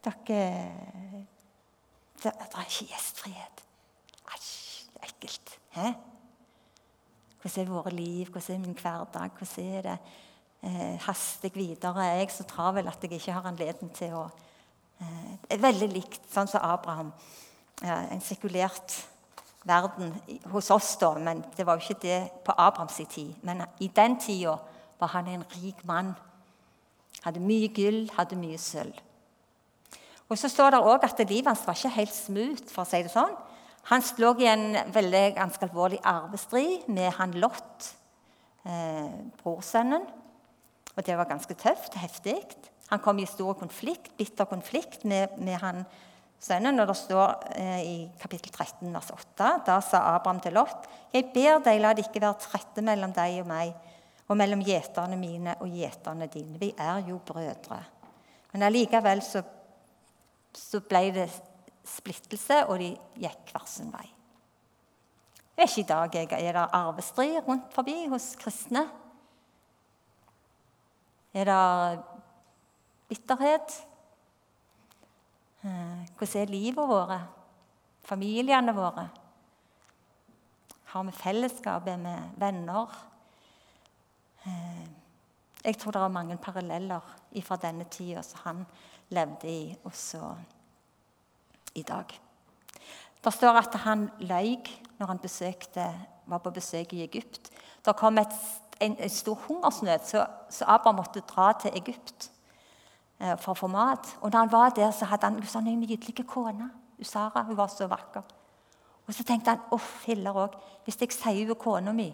Dere 0.00 0.38
Det, 2.20 2.30
det 2.30 2.46
er 2.54 2.68
ikke 2.68 2.86
gjestfrihet. 2.92 3.62
Æsj, 4.36 4.86
ekkelt. 5.08 5.52
Hæ? 5.74 5.92
Hvordan 7.40 7.64
er 7.64 7.72
våre 7.72 7.92
liv? 7.94 8.28
Hvordan 8.28 8.54
er 8.54 8.66
min 8.66 8.76
hverdag? 8.76 9.30
Hvordan 9.36 9.70
er 9.74 9.86
det? 9.88 9.98
Eh, 10.62 10.96
haster 11.06 11.48
jeg 11.48 11.56
videre? 11.56 12.04
Er 12.06 12.20
jeg 12.20 12.30
så 12.34 12.44
travel 12.44 12.88
at 12.88 13.02
jeg 13.02 13.16
ikke 13.16 13.32
har 13.32 13.48
anledning 13.48 13.92
til 13.96 14.12
å 14.12 14.26
eh, 15.00 15.56
Veldig 15.60 15.88
likt 15.88 16.28
sånn 16.32 16.50
som 16.52 16.60
Abraham 16.62 17.14
en 17.80 18.20
sekulert 18.20 18.92
verden 19.64 20.14
hos 20.52 20.70
oss, 20.70 20.96
da, 20.96 21.12
men 21.18 21.44
det 21.56 21.66
var 21.66 21.76
jo 21.76 21.84
ikke 21.84 22.02
det 22.02 22.20
på 22.44 22.54
Abrahams 22.56 23.00
tid. 23.08 23.34
Men 23.42 23.62
i 23.80 23.90
den 23.96 24.16
tida 24.20 24.56
var 25.00 25.12
han 25.14 25.28
en 25.28 25.44
rik 25.56 25.84
mann. 25.84 26.14
Hadde 27.24 27.42
mye 27.44 27.68
gull, 27.76 28.06
hadde 28.16 28.38
mye 28.40 28.58
sølv. 28.58 28.96
Og 30.30 30.38
Så 30.38 30.48
står 30.48 30.70
det 30.70 30.80
òg 30.86 31.04
at 31.04 31.18
livet 31.28 31.50
hans 31.50 31.66
var 31.66 31.74
ikke 31.74 31.96
helt 31.96 32.14
smooth. 32.14 32.68
for 32.70 32.82
å 32.82 32.88
si 32.88 33.02
det 33.02 33.10
sånn. 33.10 33.36
Han 33.90 34.02
lå 34.18 34.34
i 34.40 34.46
en 34.46 34.76
veldig 34.92 35.34
ganske 35.34 35.66
alvorlig 35.66 35.98
arvestrid 36.04 36.88
med 36.88 37.12
han 37.12 37.32
Lot, 37.32 37.94
eh, 38.64 39.10
brorsønnen. 39.42 40.06
Og 40.96 41.06
det 41.06 41.16
var 41.16 41.24
ganske 41.24 41.54
tøft 41.54 41.94
heftig. 41.94 42.44
Han 42.90 42.98
kom 42.98 43.18
i 43.18 43.26
stor 43.26 43.54
konflikt, 43.54 44.16
bitter 44.16 44.44
konflikt 44.44 45.04
med, 45.04 45.38
med 45.38 45.58
han 45.60 45.86
sønnen. 46.40 46.80
Og 46.80 46.88
det 46.90 46.96
står 46.98 47.52
eh, 47.54 47.80
i 47.84 47.96
kapittel 48.20 48.52
13, 48.52 48.88
vers 48.94 49.12
8, 49.14 49.52
da 49.66 49.78
sa 49.84 50.02
Abraham 50.14 50.40
til 50.42 50.56
Lot.: 50.56 50.88
Jeg 51.12 51.30
ber 51.34 51.62
deg, 51.64 51.80
la 51.80 51.94
det 51.94 52.06
ikke 52.06 52.22
være 52.24 52.40
trette 52.46 52.84
mellom 52.84 53.14
deg 53.16 53.40
og 53.42 53.50
meg, 53.50 53.74
og 54.30 54.38
mellom 54.38 54.62
gjeterne 54.64 55.18
mine 55.18 55.56
og 55.60 55.72
gjeterne 55.74 56.30
dine. 56.30 56.58
Vi 56.60 56.72
er 56.78 57.02
jo 57.08 57.18
brødre. 57.26 57.82
Men 58.52 58.66
allikevel 58.66 59.22
så, 59.22 59.42
så 60.54 60.80
ble 60.86 61.10
det 61.14 61.28
splittelse, 61.86 62.64
og 62.68 62.78
de 62.82 62.94
gikk 63.18 63.52
hver 63.52 63.66
sin 63.70 63.90
vei. 63.92 64.06
Det 65.54 65.66
er 65.66 65.68
ikke 65.68 65.82
i 65.82 65.88
dag 65.90 66.14
jeg, 66.16 66.28
er 66.48 66.56
det 66.56 66.66
arvestrid 66.72 67.42
rundt 67.46 67.74
forbi 67.74 68.06
hos 68.08 68.32
kristne. 68.40 68.86
Er 71.34 71.46
det 71.46 72.00
bitterhet? 73.10 73.74
Eh, 75.64 76.06
hvordan 76.16 76.42
er 76.42 76.46
livet 76.50 76.88
vårt? 76.88 77.20
Familiene 78.04 78.72
våre? 78.72 79.08
Har 80.84 81.02
vi 81.02 81.12
fellesskapet 81.12 81.98
med 82.00 82.30
venner? 82.36 82.86
Eh, 84.46 84.88
jeg 85.64 85.76
tror 85.76 85.92
det 85.92 86.00
er 86.00 86.08
mange 86.08 86.36
paralleller 86.36 87.00
fra 87.44 87.56
denne 87.56 87.84
tida 87.84 88.22
som 88.22 88.40
han 88.44 88.64
levde 89.08 89.48
i, 89.48 89.76
også 89.84 90.34
i 91.74 91.82
dag. 91.82 92.20
Det 93.24 93.32
står 93.34 93.60
at 93.60 93.74
han 93.84 94.08
løy 94.18 94.56
når 94.98 95.06
han 95.06 95.18
besøkte, 95.18 95.84
var 96.26 96.38
på 96.38 96.50
besøk 96.50 96.92
i 96.92 97.02
Egypt. 97.04 97.50
Det 97.84 97.96
kom 97.96 98.18
et, 98.18 98.32
en, 98.80 98.96
en, 98.96 99.10
stor 99.10 99.34
hungersnød, 99.34 99.98
så, 100.04 100.26
så 100.50 100.64
Abraham 100.64 100.94
måtte 100.94 101.20
dra 101.20 101.52
til 101.52 101.70
Egypt. 101.76 102.30
Eh, 103.20 103.36
for 103.36 103.52
å 103.52 103.58
få 103.58 103.68
mat. 103.68 104.14
Og 104.22 104.30
når 104.30 104.38
han 104.38 104.52
var 104.52 104.70
der, 104.76 104.90
så 104.96 105.04
hadde 105.10 105.28
han 105.28 105.42
sånn 105.44 105.68
en 105.68 105.80
nydelig 105.82 106.24
kone. 106.26 106.70
Usara, 107.00 107.44
hun 107.44 107.58
var 107.58 107.68
så 107.68 107.88
vakker. 107.88 108.24
Og 109.06 109.14
så 109.14 109.24
tenkte 109.28 109.52
han 109.52 109.66
å, 109.74 109.76
filler 109.76 110.36
òg. 110.36 110.56
Hvis 110.86 111.00
jeg 111.02 111.12
sier 111.12 111.50
hun 111.50 111.60
kona 111.60 111.92
mi, 111.92 112.08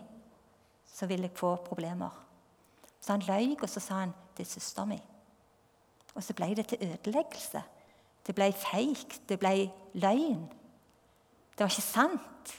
så 0.90 1.06
vil 1.06 1.26
jeg 1.26 1.36
få 1.38 1.54
problemer. 1.62 2.10
Så 2.98 3.14
han 3.14 3.26
løy, 3.26 3.54
og 3.60 3.68
så 3.70 3.82
sa 3.82 4.02
han 4.02 4.14
det 4.36 4.46
er 4.46 4.50
søsteren 4.50 4.90
min. 4.96 5.06
Og 6.16 6.24
så 6.24 6.34
ble 6.34 6.50
det 6.56 6.66
til 6.72 6.82
ødeleggelse. 6.88 7.62
Det 8.26 8.34
ble 8.34 8.50
feigt. 8.56 9.20
Det 9.28 9.38
ble 9.38 9.70
løgn. 9.94 10.46
Det 11.54 11.62
var 11.62 11.70
ikke 11.70 11.86
sant. 11.86 12.54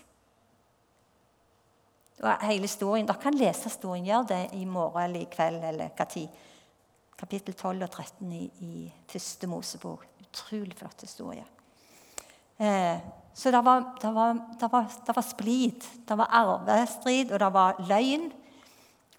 Og 2.24 2.46
hele 2.48 2.66
historien, 2.66 3.06
Dere 3.06 3.22
kan 3.22 3.36
lese 3.36 3.68
historien, 3.68 4.08
gjør 4.08 4.24
det 4.32 4.44
i 4.58 4.63
morgen 4.66 5.04
eller 5.04 5.25
i 5.25 5.30
kveld 5.30 5.66
eller 5.68 5.92
hva 5.98 6.08
tid 6.10 6.46
kapittel 7.17 7.55
12 7.55 7.83
og 7.83 7.89
13 7.89 8.33
i, 8.33 8.43
i 8.62 8.74
første 9.09 9.50
Mosebok. 9.50 10.05
Utrolig 10.21 10.77
flott 10.77 11.01
historie. 11.01 11.45
Eh, 12.57 13.00
så 13.33 13.51
det 13.53 13.62
var, 13.65 13.93
det, 14.01 14.13
var, 14.13 14.33
det, 14.59 14.71
var, 14.71 14.86
det 15.07 15.15
var, 15.15 15.25
splid, 15.25 15.88
det 16.09 16.17
var 16.17 16.31
arvestrid, 16.33 17.31
og 17.31 17.39
det 17.39 17.50
var 17.53 17.81
løgn. 17.89 18.31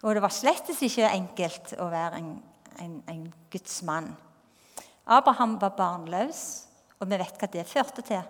Og 0.01 0.15
det 0.15 0.23
var 0.23 0.31
slett 0.31 0.71
ikke 0.71 1.11
enkelt 1.11 1.73
å 1.79 1.89
være 1.91 2.19
en, 2.19 2.33
en, 2.83 2.97
en 3.07 3.23
Guds. 3.51 3.81
Abraham 5.05 5.57
var 5.59 5.75
barnløs, 5.75 6.41
og 6.99 7.07
vi 7.07 7.19
vet 7.19 7.39
hva 7.39 7.51
det 7.51 7.67
førte 7.67 8.03
til. 8.05 8.21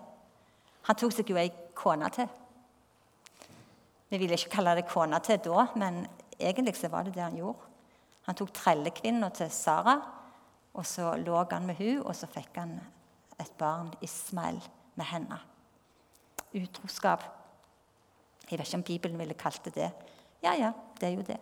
Han 0.89 0.97
tok 0.97 1.13
seg 1.13 1.29
jo 1.29 1.37
ei 1.37 1.49
kone 1.77 2.09
til. 2.13 2.29
Vi 4.09 4.17
ville 4.17 4.37
ikke 4.37 4.55
kalle 4.57 4.77
det 4.79 4.87
kone 4.89 5.19
til 5.25 5.41
da, 5.45 5.67
men 5.77 6.01
egentlig 6.39 6.77
så 6.77 6.89
var 6.89 7.05
det 7.05 7.13
det 7.17 7.25
han 7.25 7.37
gjorde. 7.37 7.65
Han 8.29 8.37
tok 8.37 8.51
trellekvinna 8.53 9.31
til 9.33 9.49
Sara, 9.49 9.95
og 10.77 10.85
så 10.85 11.15
lå 11.17 11.39
han 11.49 11.65
med 11.65 11.79
hun, 11.79 12.03
og 12.03 12.13
så 12.13 12.27
fikk 12.29 12.59
han 12.61 12.75
et 13.41 13.55
barn, 13.57 13.89
Ismael, 14.05 14.59
med 14.93 15.09
henne. 15.09 15.39
Utroskap. 16.53 17.25
Jeg 18.43 18.59
vet 18.59 18.67
ikke 18.67 18.77
om 18.77 18.85
Bibelen 18.85 19.17
ville 19.17 19.33
kalt 19.33 19.65
det 19.65 19.73
det. 19.79 19.89
Ja, 20.43 20.53
ja, 20.53 20.69
det 21.01 21.09
er 21.09 21.15
jo 21.17 21.25
det. 21.25 21.39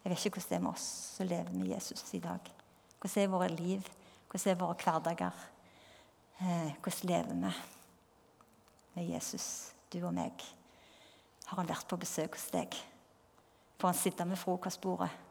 Jeg 0.00 0.14
vet 0.14 0.24
ikke 0.24 0.40
hvordan 0.40 0.48
det 0.48 0.56
er 0.56 0.64
med 0.64 0.72
oss 0.72 0.88
som 1.18 1.28
lever 1.28 1.52
med 1.52 1.68
Jesus 1.74 2.14
i 2.16 2.22
dag. 2.24 2.50
Hvordan 2.96 3.22
er 3.22 3.36
våre 3.36 3.52
liv? 3.52 3.92
Hvordan 4.30 4.54
er 4.54 4.60
våre 4.64 4.80
hverdager? 4.82 5.46
Eh, 6.40 6.74
hvordan 6.80 7.12
lever 7.12 7.34
vi 7.34 7.54
med 8.94 9.08
Jesus, 9.12 9.74
du 9.92 10.00
og 10.00 10.14
meg? 10.16 10.32
Har 11.44 11.60
han 11.60 11.68
vært 11.68 11.88
på 11.88 12.00
besøk 12.00 12.40
hos 12.40 12.50
deg? 12.56 12.72
Får 13.76 13.92
han 13.92 14.04
sitte 14.06 14.24
med 14.24 14.40
frokostbordet? 14.40 15.27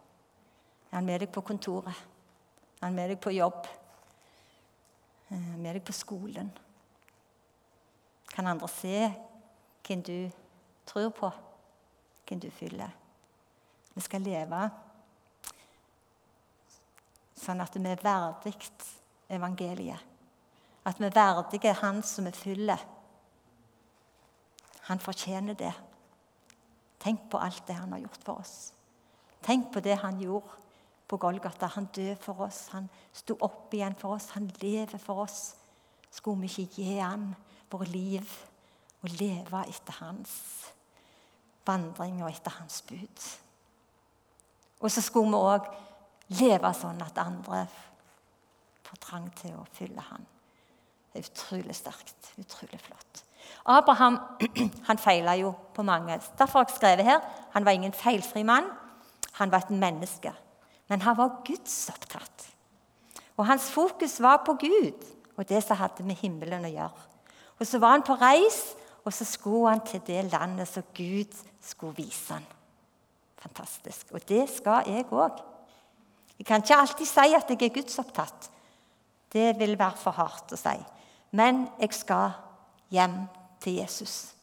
Er 0.92 1.00
han 1.00 1.06
med 1.06 1.20
deg 1.22 1.32
på 1.34 1.42
kontoret? 1.42 2.06
Er 2.82 2.86
han 2.86 2.96
med 2.96 3.12
deg 3.12 3.20
på 3.20 3.34
jobb? 3.36 3.68
Er 5.30 5.36
han 5.36 5.62
med 5.62 5.76
deg 5.76 5.84
på 5.86 5.96
skolen? 5.96 6.52
Kan 8.32 8.48
andre 8.48 8.68
se 8.72 9.08
hvem 9.88 10.04
du 10.04 10.30
tror 10.86 11.10
på, 11.10 11.32
hvem 12.28 12.40
du 12.40 12.50
fyller? 12.52 12.92
Vi 13.96 14.04
skal 14.06 14.22
leve 14.22 14.68
sånn 17.38 17.64
at 17.64 17.76
vi 17.78 17.90
er 17.90 18.04
verdig 18.04 18.54
evangeliet. 19.34 20.14
At 20.88 21.00
vi 21.00 21.08
er 21.08 21.16
verdige 21.16 21.74
Han 21.82 22.04
som 22.04 22.26
vi 22.26 22.32
fyller. 22.32 22.84
Han 24.88 25.00
fortjener 25.04 25.54
det. 25.54 25.74
Tenk 27.00 27.28
på 27.32 27.40
alt 27.40 27.66
det 27.68 27.76
han 27.76 27.92
har 27.92 28.00
gjort 28.06 28.24
for 28.24 28.40
oss. 28.42 28.56
Tenk 29.44 29.72
på 29.74 29.84
det 29.84 29.98
han 30.02 30.20
gjorde 30.22 30.67
på 31.08 31.18
Golgata. 31.18 31.70
Han 31.76 31.90
døde 31.96 32.18
for 32.22 32.46
oss, 32.48 32.68
han 32.74 32.90
sto 33.14 33.38
opp 33.42 33.74
igjen 33.74 33.96
for 34.00 34.18
oss, 34.18 34.32
han 34.36 34.50
lever 34.62 35.00
for 35.02 35.24
oss. 35.24 35.56
Skulle 36.12 36.46
vi 36.46 36.52
ikke 36.52 36.82
gi 36.82 36.98
han 37.00 37.30
våre 37.72 37.88
liv 37.92 38.38
og 39.04 39.12
leve 39.20 39.64
etter 39.68 40.00
hans 40.02 40.38
vandring 41.68 42.22
og 42.24 42.32
etter 42.32 42.56
hans 42.60 42.82
bud? 42.88 43.28
Og 44.80 44.92
så 44.92 45.02
skulle 45.02 45.32
vi 45.32 45.42
òg 45.42 45.70
leve 46.38 46.72
sånn 46.76 47.02
at 47.02 47.20
andre 47.22 47.66
får 48.88 49.00
trang 49.04 49.30
til 49.36 49.56
å 49.58 49.66
fylle 49.76 50.04
han. 50.10 50.26
Det 51.12 51.24
er 51.24 51.32
utrolig 51.32 51.76
sterkt. 51.76 52.34
Utrolig 52.38 52.80
flott. 52.84 53.24
Abraham 53.66 54.20
han 54.90 55.00
feila 55.02 55.36
jo 55.40 55.54
på 55.74 55.84
mange. 55.88 56.20
Derfor 56.38 56.60
har 56.60 56.68
jeg 56.68 56.78
skrevet 56.78 57.08
her 57.08 57.24
han 57.54 57.66
var 57.66 57.78
ingen 57.78 57.96
feilfri 57.96 58.44
mann. 58.44 58.70
Han 59.40 59.52
var 59.52 59.66
et 59.66 59.74
menneske. 59.74 60.34
Men 60.88 61.04
han 61.04 61.18
var 61.18 61.42
gudsopptatt. 61.46 62.48
Og 63.38 63.46
hans 63.46 63.70
fokus 63.72 64.18
var 64.24 64.42
på 64.46 64.58
Gud 64.62 65.06
og 65.38 65.46
det 65.50 65.62
som 65.64 65.78
hadde 65.78 66.06
med 66.08 66.18
himmelen 66.22 66.66
å 66.66 66.74
gjøre. 66.74 67.06
Og 67.58 67.68
så 67.68 67.80
var 67.82 67.96
han 67.96 68.06
på 68.06 68.18
reis, 68.18 68.62
og 69.06 69.14
så 69.14 69.26
skulle 69.26 69.72
han 69.72 69.84
til 69.86 70.02
det 70.08 70.26
landet 70.32 70.70
som 70.70 70.86
Gud 70.98 71.34
skulle 71.64 71.98
vise 71.98 72.34
ham. 72.34 72.46
Fantastisk. 73.38 74.12
Og 74.12 74.24
det 74.28 74.48
skal 74.50 74.90
jeg 74.90 75.06
òg. 75.14 75.38
Jeg 76.38 76.46
kan 76.46 76.62
ikke 76.62 76.80
alltid 76.82 77.10
si 77.10 77.34
at 77.38 77.50
jeg 77.50 77.62
er 77.62 77.74
gudsopptatt. 77.74 78.50
Det 79.34 79.54
vil 79.60 79.78
være 79.80 80.02
for 80.02 80.18
hardt 80.18 80.54
å 80.54 80.60
si. 80.60 80.76
Men 81.38 81.66
jeg 81.80 81.94
skal 81.98 82.36
hjem 82.94 83.26
til 83.64 83.80
Jesus. 83.82 84.34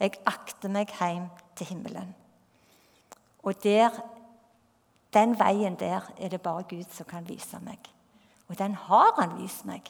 Jeg 0.00 0.18
akter 0.28 0.72
meg 0.72 0.92
hjem 0.92 1.28
til 1.56 1.70
himmelen. 1.72 2.12
Og 3.46 3.56
der, 3.62 3.94
den 5.16 5.34
veien 5.38 5.76
der 5.80 6.04
er 6.20 6.28
det 6.28 6.42
bare 6.44 6.66
Gud 6.68 6.86
som 6.92 7.08
kan 7.08 7.28
vise 7.28 7.58
meg. 7.64 7.80
Og 8.48 8.58
den 8.58 8.76
har 8.86 9.14
han 9.18 9.36
vist 9.40 9.64
meg 9.66 9.88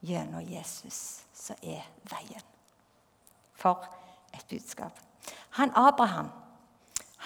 gjennom 0.00 0.42
Jesus, 0.48 1.20
som 1.36 1.56
er 1.62 1.84
veien. 2.10 2.46
For 3.54 3.84
et 4.34 4.46
budskap. 4.48 4.96
Han 5.60 5.72
Abraham 5.76 6.30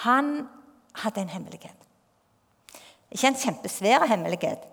han 0.02 0.48
hadde 0.94 1.22
en 1.22 1.28
hemmelighet. 1.30 1.76
Ikke 3.10 3.30
en 3.30 3.38
kjempesvær 3.38 4.06
hemmelighet. 4.10 4.64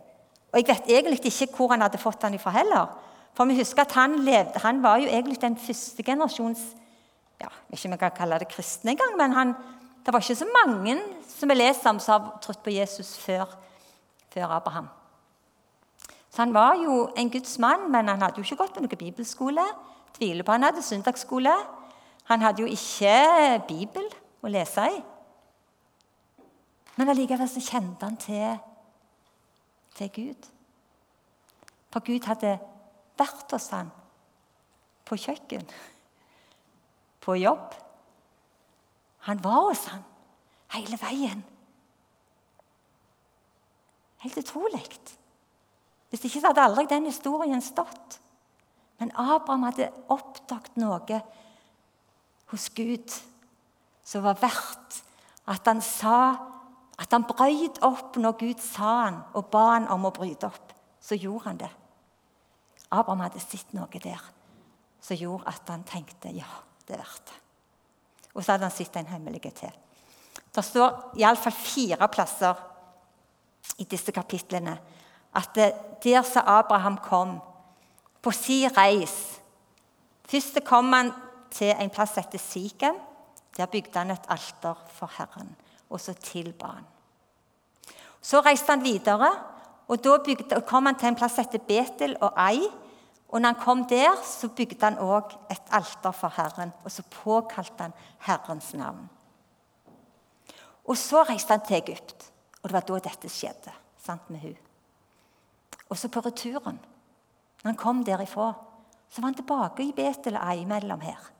Og 0.51 0.59
jeg 0.59 0.67
vet 0.67 0.89
egentlig 0.89 1.25
ikke 1.29 1.55
hvor 1.55 1.71
han 1.71 1.83
hadde 1.85 2.01
fått 2.01 2.23
den 2.23 2.39
ifra 2.39 2.53
heller. 2.55 2.89
For 3.37 3.45
vi 3.47 3.59
husker 3.59 3.85
at 3.85 3.93
han, 3.95 4.17
levde, 4.25 4.59
han 4.59 4.81
var 4.83 4.97
jo 4.99 5.07
egentlig 5.07 5.41
den 5.41 5.57
første 5.57 6.03
generasjons 6.03 6.63
ja, 7.41 7.47
Ikke 7.71 7.87
om 7.87 7.93
vi 7.93 7.97
kan 7.97 8.11
kalle 8.17 8.37
det 8.39 8.51
kristne 8.51 8.91
engang, 8.91 9.15
men 9.17 9.31
han, 9.33 9.53
det 10.05 10.13
var 10.13 10.23
ikke 10.23 10.35
så 10.35 10.47
mange 10.49 10.95
som 11.29 11.49
vi 11.49 11.57
leser 11.57 11.89
om 11.89 11.99
som 11.99 12.15
har 12.17 12.39
trodd 12.41 12.61
på 12.63 12.73
Jesus 12.73 13.13
før, 13.21 13.45
før, 14.33 14.47
Abraham. 14.57 14.87
Så 16.31 16.41
han 16.41 16.53
var 16.53 16.75
jo 16.79 17.09
en 17.17 17.29
Guds 17.29 17.59
mann, 17.59 17.91
men 17.91 18.07
han 18.07 18.21
hadde 18.21 18.39
jo 18.39 18.45
ikke 18.45 18.63
gått 18.63 18.73
på 18.73 18.83
noen 18.83 18.97
bibelskole. 18.97 19.65
Tviler 20.15 20.47
på 20.47 20.55
han 20.55 20.63
hadde 20.63 20.83
søndagsskole. 20.85 21.53
Han 22.31 22.41
hadde 22.41 22.63
jo 22.63 22.71
ikke 22.71 23.61
Bibel 23.67 24.07
å 24.41 24.51
lese 24.51 24.87
i. 24.87 25.01
Men 26.95 27.11
allikevel 27.11 27.49
så 27.49 27.63
kjente 27.63 28.07
han 28.07 28.17
til, 28.19 28.57
til 29.97 30.11
Gud. 30.15 30.49
For 31.91 32.03
Gud 32.07 32.27
hadde 32.29 32.57
vært 33.19 33.53
hos 33.53 33.69
han 33.75 33.91
på 35.05 35.17
kjøkken, 35.19 35.65
på 37.21 37.35
jobb. 37.41 37.73
Han 39.27 39.43
var 39.43 39.67
hos 39.69 39.85
han 39.91 40.03
hele 40.75 40.97
veien. 41.01 41.43
Helt 44.21 44.37
utrolig. 44.37 44.83
Hvis 46.09 46.25
ikke 46.27 46.41
så 46.41 46.51
hadde 46.51 46.65
aldri 46.65 46.85
den 46.89 47.07
historien 47.09 47.61
stått. 47.63 48.19
Men 49.01 49.13
Abraham 49.17 49.65
hadde 49.65 49.89
oppdaget 50.13 50.77
noe 50.77 51.21
hos 52.51 52.67
Gud 52.77 53.13
som 54.05 54.25
var 54.25 54.37
verdt 54.41 55.01
at 55.49 55.65
han 55.65 55.81
sa 55.81 56.17
at 57.01 57.13
han 57.15 57.25
brøyt 57.25 57.79
opp 57.87 58.19
når 58.21 58.37
Gud 58.37 58.61
sa 58.61 58.91
han 59.07 59.21
og 59.33 59.49
ba 59.53 59.63
han 59.73 59.89
om 59.89 60.05
å 60.05 60.13
bryte 60.13 60.51
opp. 60.51 60.75
Så 61.01 61.17
gjorde 61.17 61.47
han 61.47 61.61
det. 61.63 61.71
Abraham 62.91 63.25
hadde 63.25 63.41
sett 63.41 63.73
noe 63.73 64.03
der 64.03 64.21
som 65.01 65.17
gjorde 65.17 65.49
at 65.49 65.69
han 65.73 65.87
tenkte 65.87 66.29
ja, 66.35 66.49
det 66.85 66.99
er 66.99 67.01
verdt 67.01 67.31
det. 67.31 67.40
Og 68.33 68.43
så 68.43 68.53
hadde 68.53 68.67
han 68.67 68.75
sett 68.75 68.95
en 68.95 69.11
hemmelighet 69.11 69.63
til. 69.63 69.73
Det 70.51 70.63
står 70.65 71.17
iallfall 71.19 71.55
fire 71.55 72.07
plasser 72.11 72.67
i 73.79 73.87
disse 73.89 74.11
kapitlene 74.11 74.75
at 75.35 75.55
der 76.03 76.23
som 76.27 76.47
Abraham 76.47 76.97
kom 77.03 77.37
på 78.21 78.33
si 78.35 78.65
reis 78.67 79.41
Først 80.31 80.61
kom 80.63 80.93
han 80.93 81.09
til 81.51 81.73
en 81.75 81.89
plass 81.91 82.13
som 82.15 82.23
heter 82.23 82.39
Sikhem. 82.39 82.95
Der 83.57 83.67
bygde 83.67 83.99
han 83.99 84.13
et 84.13 84.29
alter 84.31 84.77
for 84.95 85.11
Herren, 85.17 85.49
og 85.89 85.99
så 85.99 86.13
tilba 86.13 86.69
han. 86.77 86.85
Så 88.21 88.39
reiste 88.39 88.71
han 88.71 88.83
videre, 88.83 89.27
og 89.87 89.99
da 90.03 90.15
bygde, 90.23 90.61
kom 90.67 90.87
han 90.87 90.95
til 90.95 91.09
en 91.09 91.17
plass 91.19 91.35
som 91.35 91.43
heter 91.43 91.65
Betel 91.67 92.15
og 92.21 92.31
Ai. 92.39 92.61
Og 93.31 93.39
når 93.39 93.53
han 93.53 93.63
kom 93.63 93.85
der, 93.87 94.17
så 94.27 94.49
bygde 94.51 94.83
han 94.83 94.99
òg 94.99 95.31
et 95.51 95.71
alter 95.71 96.11
for 96.11 96.33
Herren, 96.35 96.73
og 96.83 96.91
så 96.91 97.03
påkalte 97.07 97.87
han 97.87 97.93
Herrens 98.27 98.73
navn. 98.75 99.07
Og 100.85 100.97
så 100.97 101.23
reiste 101.23 101.55
han 101.55 101.63
til 101.65 101.79
Egypt, 101.79 102.31
og 102.61 102.69
det 102.69 102.75
var 102.75 102.87
da 102.89 102.99
dette 103.07 103.31
skjedde 103.31 103.71
sant, 104.01 104.27
med 104.29 104.43
hun. 104.43 104.57
Og 105.89 105.97
så 105.97 106.09
på 106.11 106.23
returen, 106.25 106.79
når 107.61 107.69
han 107.69 107.79
kom 107.79 108.03
derifra, 108.03 108.51
så 109.09 109.21
var 109.21 109.29
han 109.29 109.39
tilbake 109.39 109.85
i 109.85 109.95
Betel 109.95 110.39
og 110.39 110.57
imellom 110.57 111.01
her. 111.03 111.31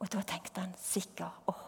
Og 0.00 0.08
da 0.12 0.22
tenkte 0.26 0.60
han 0.60 0.74
sikkert 0.80 1.48
åh, 1.50 1.60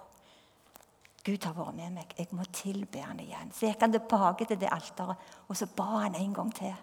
Gud 1.25 1.45
har 1.47 1.55
vært 1.57 1.77
med 1.79 1.95
meg, 1.95 2.11
jeg 2.19 2.29
må 2.37 2.45
tilbe 2.53 3.01
han 3.01 3.21
igjen. 3.23 3.53
Så 3.53 3.71
gikk 3.71 3.81
han 3.81 3.95
tilbake 3.95 4.45
til 4.49 4.59
det 4.61 4.69
alteret, 4.73 5.31
og 5.49 5.57
så 5.57 5.69
ba 5.73 6.03
han 6.03 6.19
en 6.19 6.35
gang 6.37 6.51
til. 6.53 6.75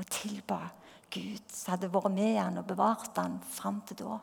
Og 0.00 0.08
tilba 0.10 0.62
Gud 1.14 1.58
hadde 1.70 1.90
vært 1.92 2.14
med 2.14 2.38
han 2.40 2.58
og 2.58 2.66
bevart 2.68 3.18
han 3.20 3.38
fram 3.54 3.80
til 3.86 4.02
da. 4.02 4.18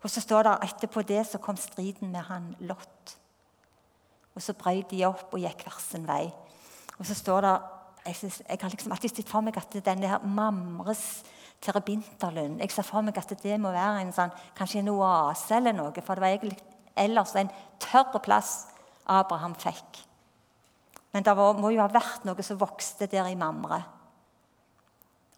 Og 0.00 0.08
så 0.08 0.22
står 0.24 0.46
det 0.46 0.54
etterpå 0.64 1.02
det 1.04 1.24
så 1.28 1.40
kom 1.42 1.58
striden 1.60 2.12
med 2.12 2.24
han 2.30 2.54
Lot. 2.64 3.16
Og 4.34 4.42
så 4.42 4.54
brøt 4.56 4.92
de 4.92 5.04
opp 5.04 5.34
og 5.34 5.42
gikk 5.42 5.66
hver 5.66 5.76
sin 5.82 6.06
vei. 6.08 6.24
Og 6.98 7.04
så 7.06 7.14
står 7.14 7.46
det 7.46 7.58
Jeg, 8.06 8.16
synes, 8.16 8.42
jeg 8.48 8.58
har 8.62 8.70
liksom 8.70 8.92
alltid 8.92 9.12
sett 9.12 9.28
for 9.28 9.44
meg 9.44 9.56
at 9.60 9.74
denne 9.84 10.08
her 10.08 10.22
Mamres 10.24 11.22
terabinterlund 11.60 12.62
Jeg 12.62 12.72
ser 12.72 12.86
for 12.88 13.04
meg 13.04 13.18
at 13.20 13.34
det 13.42 13.58
må 13.60 13.74
være 13.74 14.00
en 14.00 14.12
sånn, 14.16 14.32
kanskje 14.56 14.80
en 14.80 14.88
oase 14.94 15.58
eller 15.58 15.76
noe. 15.76 15.92
For 16.00 16.16
det 16.16 16.24
var 16.24 16.32
egentlig 16.32 16.56
ellers 16.96 17.34
en 17.36 17.52
tørr 17.78 18.16
plass 18.24 18.70
Abraham 19.04 19.54
fikk. 19.54 20.00
Men 21.12 21.26
det 21.26 21.36
var, 21.36 21.58
må 21.58 21.74
jo 21.74 21.82
ha 21.82 21.90
vært 21.92 22.24
noe 22.24 22.42
som 22.46 22.60
vokste 22.60 23.08
der 23.10 23.28
i 23.28 23.36
Mamre. 23.36 23.82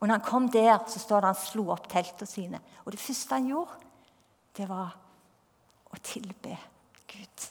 Og 0.03 0.09
når 0.09 0.19
han 0.19 0.27
kom 0.27 0.49
der, 0.51 0.79
så 0.91 0.99
står 0.99 1.21
det 1.23 1.31
han 1.31 1.39
slo 1.39 1.69
opp 1.71 1.85
teltene 1.87 2.27
sine. 2.27 2.59
Og 2.83 2.91
det 2.93 3.01
første 3.01 3.37
han 3.39 3.47
gjorde, 3.47 3.77
det 4.59 4.67
var 4.67 4.97
å 5.95 6.01
tilbe 6.03 6.57
Gud. 7.07 7.45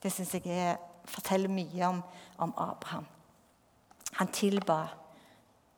Det 0.00 0.12
syns 0.14 0.32
jeg 0.38 0.48
er, 0.48 0.80
forteller 1.04 1.52
mye 1.52 1.84
om, 1.90 2.00
om, 2.40 2.56
Abraham. 2.56 3.04
Han 4.16 4.32
tilba 4.32 4.86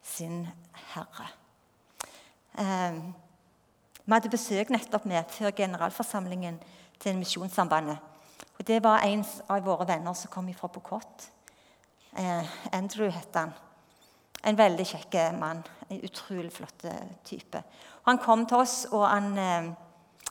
sin 0.06 0.44
herre. 0.94 1.28
Eh, 2.54 3.02
vi 4.04 4.14
hadde 4.14 4.30
besøk 4.30 4.70
nettopp 4.70 5.04
med 5.10 5.34
før 5.34 5.50
generalforsamlingen 5.50 6.62
til 7.02 7.18
Misjonssambandet. 7.18 7.98
Og 8.54 8.66
Det 8.66 8.84
var 8.86 9.02
en 9.02 9.26
av 9.50 9.66
våre 9.66 9.86
venner 9.88 10.14
som 10.14 10.30
kom 10.30 10.54
fra 10.54 10.70
Bukot. 10.70 11.32
Eh, 12.14 12.58
Andrew 12.72 13.10
het 13.10 13.34
han. 13.34 13.58
En 14.46 14.58
veldig 14.58 14.86
kjekk 14.86 15.16
mann. 15.38 15.64
En 15.88 16.02
utrolig 16.04 16.52
flott 16.52 16.84
type. 17.24 17.62
Og 18.04 18.12
han 18.12 18.20
kom 18.22 18.46
til 18.46 18.62
oss, 18.62 18.86
og 18.92 19.06
han 19.08 19.32
eh, 19.38 19.70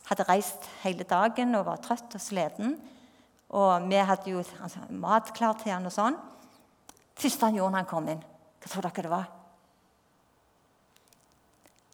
hadde 0.07 0.27
reist 0.29 0.69
hele 0.83 1.03
dagen 1.07 1.55
og 1.57 1.65
var 1.67 1.81
trøtt 1.83 2.15
og 2.15 2.21
sliten. 2.23 2.77
Og 3.49 3.89
vi 3.89 3.95
hadde 3.95 4.31
jo 4.31 4.43
altså, 4.61 4.85
mat 4.89 5.33
klar 5.35 5.57
til 5.59 5.73
han 5.73 5.87
og 5.87 5.93
sånn. 5.95 6.17
Første 7.17 7.49
han 7.49 7.57
gjorde 7.57 7.73
når 7.73 7.83
han 7.83 7.89
kom 7.89 8.09
inn, 8.11 8.23
hva 8.61 8.69
tror 8.71 8.85
dere 8.85 9.05
det 9.07 9.11
var? 9.11 9.27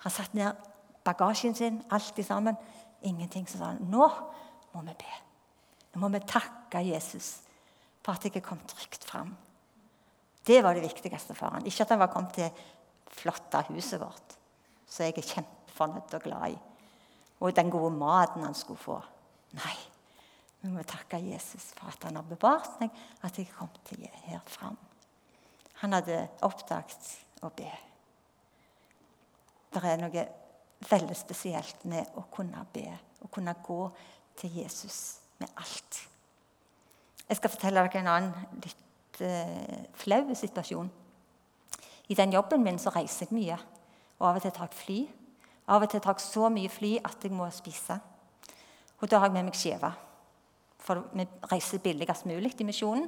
Han 0.04 0.12
satte 0.12 0.36
ned 0.36 0.70
bagasjen 1.04 1.56
sin, 1.56 1.82
alt 1.92 2.20
sammen. 2.26 2.58
Ingenting. 3.04 3.48
Så 3.48 3.58
sa 3.58 3.72
han 3.72 3.84
nå 3.92 4.08
må 4.74 4.82
vi 4.82 4.96
be. 5.00 5.16
Nå 5.94 6.02
må 6.02 6.10
vi 6.12 6.24
takke 6.28 6.82
Jesus 6.84 7.38
for 8.04 8.16
at 8.16 8.26
jeg 8.26 8.44
kommet 8.44 8.68
trygt 8.68 9.06
fram. 9.08 9.36
Det 10.46 10.60
var 10.64 10.76
det 10.76 10.84
viktigste 10.84 11.36
for 11.38 11.56
han. 11.56 11.66
Ikke 11.66 11.86
at 11.86 11.94
han 11.94 12.02
var 12.02 12.12
kommet 12.12 12.36
til 12.36 12.50
flotte 13.14 13.64
huset 13.70 14.02
vårt, 14.02 14.36
som 14.90 15.06
jeg 15.06 15.18
er 15.18 15.30
kjempefornøyd 15.30 16.16
og 16.18 16.26
glad 16.26 16.56
i. 16.56 16.60
Og 17.44 17.56
den 17.56 17.72
gode 17.72 17.92
maten 17.96 18.44
han 18.46 18.56
skulle 18.58 18.82
få. 18.82 19.00
Nei. 19.60 19.76
Vi 20.64 20.72
må 20.72 20.84
takke 20.88 21.20
Jesus 21.20 21.74
for 21.76 21.92
at 21.92 22.06
han 22.08 22.16
har 22.16 22.28
bevart 22.28 22.78
meg, 22.80 22.94
at 23.28 23.38
jeg 23.38 23.52
kom 23.52 23.72
til 23.84 24.06
her 24.24 24.40
fram. 24.48 24.78
Han 25.82 25.96
hadde 25.98 26.22
oppdaget 26.48 27.10
å 27.44 27.50
be. 27.52 27.68
Det 29.74 29.82
er 29.84 30.00
noe 30.00 30.24
veldig 30.88 31.18
spesielt 31.18 31.84
med 31.92 32.16
å 32.20 32.24
kunne 32.32 32.64
be, 32.72 32.86
å 33.24 33.30
kunne 33.34 33.56
gå 33.66 33.82
til 34.40 34.56
Jesus 34.62 35.00
med 35.42 35.52
alt. 35.60 36.00
Jeg 37.28 37.40
skal 37.40 37.52
fortelle 37.52 37.84
dere 37.84 38.00
en 38.00 38.12
annen 38.14 38.64
litt 38.64 38.83
uh, 39.22 39.84
flau 39.94 40.24
situasjon. 40.36 40.90
I 42.10 42.16
den 42.16 42.34
jobben 42.34 42.64
min 42.64 42.80
så 42.80 42.92
reiser 42.94 43.28
jeg 43.28 43.38
mye. 43.38 43.60
Og 44.20 44.30
Av 44.30 44.40
og 44.40 44.42
til 44.44 44.56
tar 44.56 44.70
jeg 44.70 44.80
fly. 44.80 45.00
Av 45.74 45.84
og 45.84 45.92
til 45.92 46.02
tar 46.04 46.18
jeg 46.18 46.26
så 46.26 46.50
mye 46.52 46.72
fly 46.72 46.96
at 47.04 47.24
jeg 47.24 47.36
må 47.36 47.48
spise. 47.54 48.00
Og 49.02 49.10
da 49.12 49.20
har 49.20 49.30
jeg 49.30 49.38
med 49.38 49.50
meg 49.50 49.60
skive. 49.60 49.92
For 50.84 51.06
vi 51.14 51.28
reiser 51.52 51.84
billigst 51.84 52.28
mulig 52.28 52.54
i 52.60 52.68
misjonen. 52.68 53.08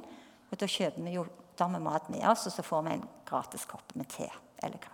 Og 0.50 0.60
da 0.60 0.68
kjøper 0.70 1.02
vi 1.02 1.16
jo 1.16 1.26
da 1.58 1.68
med 1.72 1.82
mat 1.84 2.10
med 2.12 2.24
oss, 2.28 2.46
og 2.46 2.52
så 2.52 2.62
får 2.64 2.84
vi 2.84 2.94
en 2.94 3.06
gratis 3.26 3.64
kopp 3.68 3.94
med 3.96 4.08
te 4.12 4.28
eller 4.62 4.78
kaffe. 4.80 4.92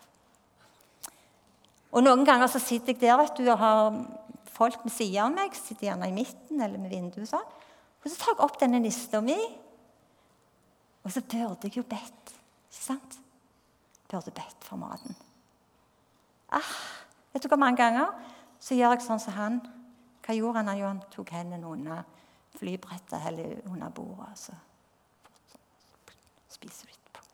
Og 1.92 2.04
Noen 2.06 2.24
ganger 2.24 2.48
så 2.48 2.60
sitter 2.62 2.94
jeg 2.94 3.02
der 3.02 3.18
vet 3.20 3.36
du, 3.36 3.44
og 3.52 3.58
har 3.60 3.98
folk 4.54 4.84
ved 4.84 4.94
siden 4.94 5.26
av 5.26 5.34
meg. 5.34 5.56
Sitter 5.56 5.90
gjerne 5.90 6.08
i 6.08 6.14
midten 6.16 6.62
eller 6.62 6.80
med 6.80 6.92
vinduet. 6.94 7.28
sånn. 7.28 7.50
Og 8.02 8.08
så 8.08 8.16
tar 8.16 8.32
jeg 8.32 8.44
opp 8.46 8.56
denne 8.60 8.80
nista 8.82 9.20
mi, 9.22 9.36
og 11.02 11.12
så 11.12 11.20
burde 11.20 11.68
jeg 11.68 11.76
jo 11.76 11.82
bedt. 11.82 12.34
Ikke 12.70 12.84
sant? 12.84 13.18
Burde 14.10 14.30
bedt 14.30 14.64
for 14.64 14.76
maten. 14.76 15.16
Ah, 16.52 16.74
vet 17.32 17.42
du 17.42 17.48
hvor 17.48 17.56
mange 17.56 17.76
ganger 17.80 18.12
så 18.60 18.76
gjør 18.76 18.94
jeg 18.94 19.06
sånn 19.06 19.22
som 19.22 19.34
han. 19.36 19.60
Hva 20.22 20.36
gjorde 20.36 20.62
han? 20.62 20.70
Han 20.78 21.00
tok 21.10 21.32
hendene 21.34 21.66
under 21.66 22.04
flybrettet 22.54 23.26
eller 23.26 23.58
under 23.70 23.90
bordet. 23.90 24.36
Så 24.38 24.54
spiser 26.52 26.86
du 26.86 26.94
etterpå. 26.94 27.24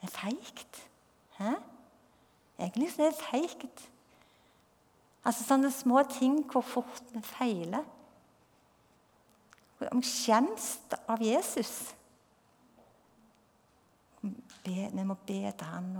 Det 0.00 0.08
er 0.08 0.16
feigt. 0.16 0.82
Hæ? 1.38 1.54
Egentlig 2.58 2.90
så 2.92 3.06
er 3.06 3.12
det 3.12 3.22
feigt. 3.30 3.88
Altså 5.22 5.44
sånne 5.46 5.70
små 5.70 6.02
ting 6.10 6.40
hvor 6.50 6.64
fort 6.66 7.02
vi 7.12 7.22
feiler. 7.22 7.84
Om 9.92 10.02
skjemst 10.06 10.94
av 11.10 11.22
Jesus. 11.22 11.92
Be, 14.62 14.90
vi 14.92 15.04
må 15.06 15.16
be 15.26 15.40
til 15.50 15.66
han, 15.66 15.94